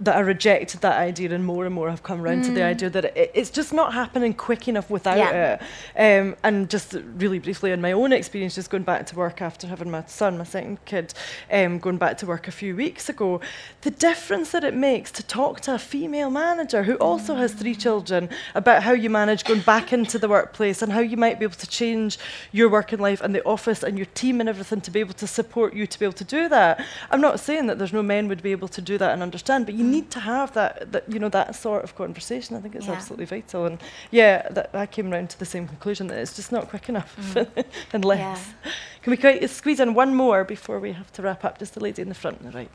[0.00, 2.46] that I rejected that idea, and more and more have come around mm.
[2.46, 2.70] to the mm.
[2.70, 5.58] idea that it, it's just not happening quick enough without yeah.
[5.96, 6.20] it.
[6.20, 9.66] Um, and just really briefly, in my own experience, just going back to work after
[9.66, 11.12] having my son, my second kid,
[11.50, 13.40] um, going back to work a few weeks ago,
[13.82, 17.38] the difference that it makes to talk to a female manager who also mm.
[17.38, 21.16] has three children about how you manage going back into the workplace and how you
[21.16, 22.18] might be able to change
[22.52, 25.26] your working life and the office and your team and everything to be able to
[25.26, 26.84] support you to be able to do that.
[27.10, 29.66] I'm not saying that there's no men would be able to do that and understand,
[29.66, 32.56] but you need to have that, that, you know, that sort of conversation.
[32.56, 32.92] I think it's yeah.
[32.92, 33.66] absolutely vital.
[33.66, 33.78] And
[34.10, 37.16] yeah, that, I came around to the same conclusion that it's just not quick enough
[37.16, 37.64] mm.
[37.92, 38.18] unless.
[38.64, 38.72] Yeah.
[39.02, 41.58] Can we quite squeeze in one more before we have to wrap up?
[41.58, 42.70] Just the lady in the front on the right.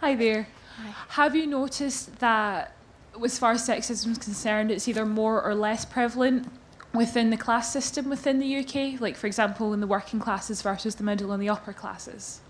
[0.00, 0.48] Hi there.
[0.76, 0.94] Hi.
[1.08, 2.74] Have you noticed that,
[3.24, 6.48] as far as sexism is concerned, it's either more or less prevalent
[6.94, 9.00] within the class system within the UK?
[9.00, 12.40] Like, for example, in the working classes versus the middle and the upper classes?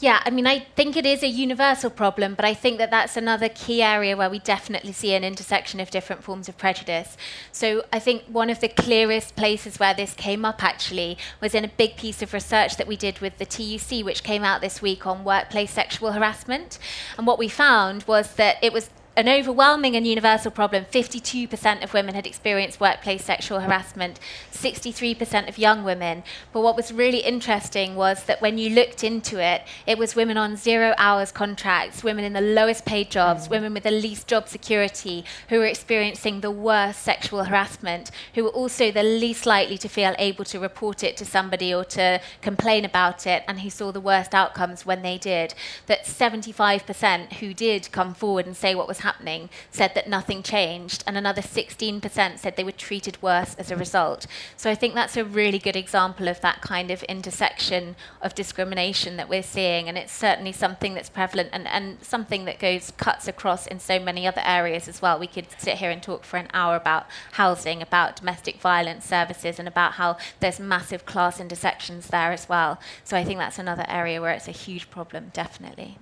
[0.00, 3.18] Yeah, I mean, I think it is a universal problem, but I think that that's
[3.18, 7.18] another key area where we definitely see an intersection of different forms of prejudice.
[7.52, 11.66] So I think one of the clearest places where this came up actually was in
[11.66, 14.80] a big piece of research that we did with the TUC, which came out this
[14.80, 16.78] week on workplace sexual harassment.
[17.18, 18.88] And what we found was that it was
[19.20, 20.86] an overwhelming and universal problem.
[20.86, 24.18] 52% of women had experienced workplace sexual harassment,
[24.50, 26.22] 63% of young women.
[26.54, 30.38] But what was really interesting was that when you looked into it, it was women
[30.38, 33.50] on zero hours contracts, women in the lowest paid jobs, mm.
[33.50, 38.50] women with the least job security, who were experiencing the worst sexual harassment, who were
[38.50, 42.86] also the least likely to feel able to report it to somebody or to complain
[42.86, 45.52] about it, and who saw the worst outcomes when they did.
[45.88, 50.42] That 75% who did come forward and say what was happening happening said that nothing
[50.42, 54.26] changed, and another 16% said they were treated worse as a result.
[54.56, 59.16] So I think that's a really good example of that kind of intersection of discrimination
[59.16, 63.26] that we're seeing, and it's certainly something that's prevalent and, and something that goes cuts
[63.26, 65.18] across in so many other areas as well.
[65.18, 69.58] We could sit here and talk for an hour about housing, about domestic violence services,
[69.58, 72.78] and about how there's massive class intersections there as well.
[73.04, 75.98] So I think that's another area where it's a huge problem, definitely.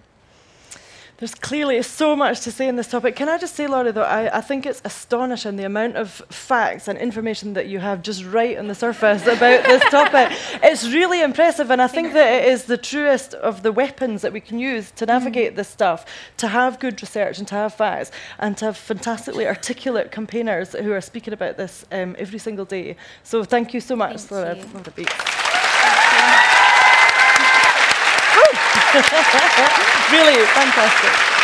[1.19, 3.17] There's clearly so much to say on this topic.
[3.17, 6.87] Can I just say, Laurie, though, I, I, think it's astonishing the amount of facts
[6.87, 10.31] and information that you have just right on the surface about this topic.
[10.63, 14.33] It's really impressive, and I think that it is the truest of the weapons that
[14.33, 15.57] we can use to navigate mm.
[15.57, 16.07] this stuff,
[16.37, 20.93] to have good research and to have facts, and to have fantastically articulate campaigners who
[20.93, 22.95] are speaking about this um, every single day.
[23.25, 24.55] So thank you so much, thank Laura.
[24.97, 25.07] You.
[30.13, 31.39] really fantastic.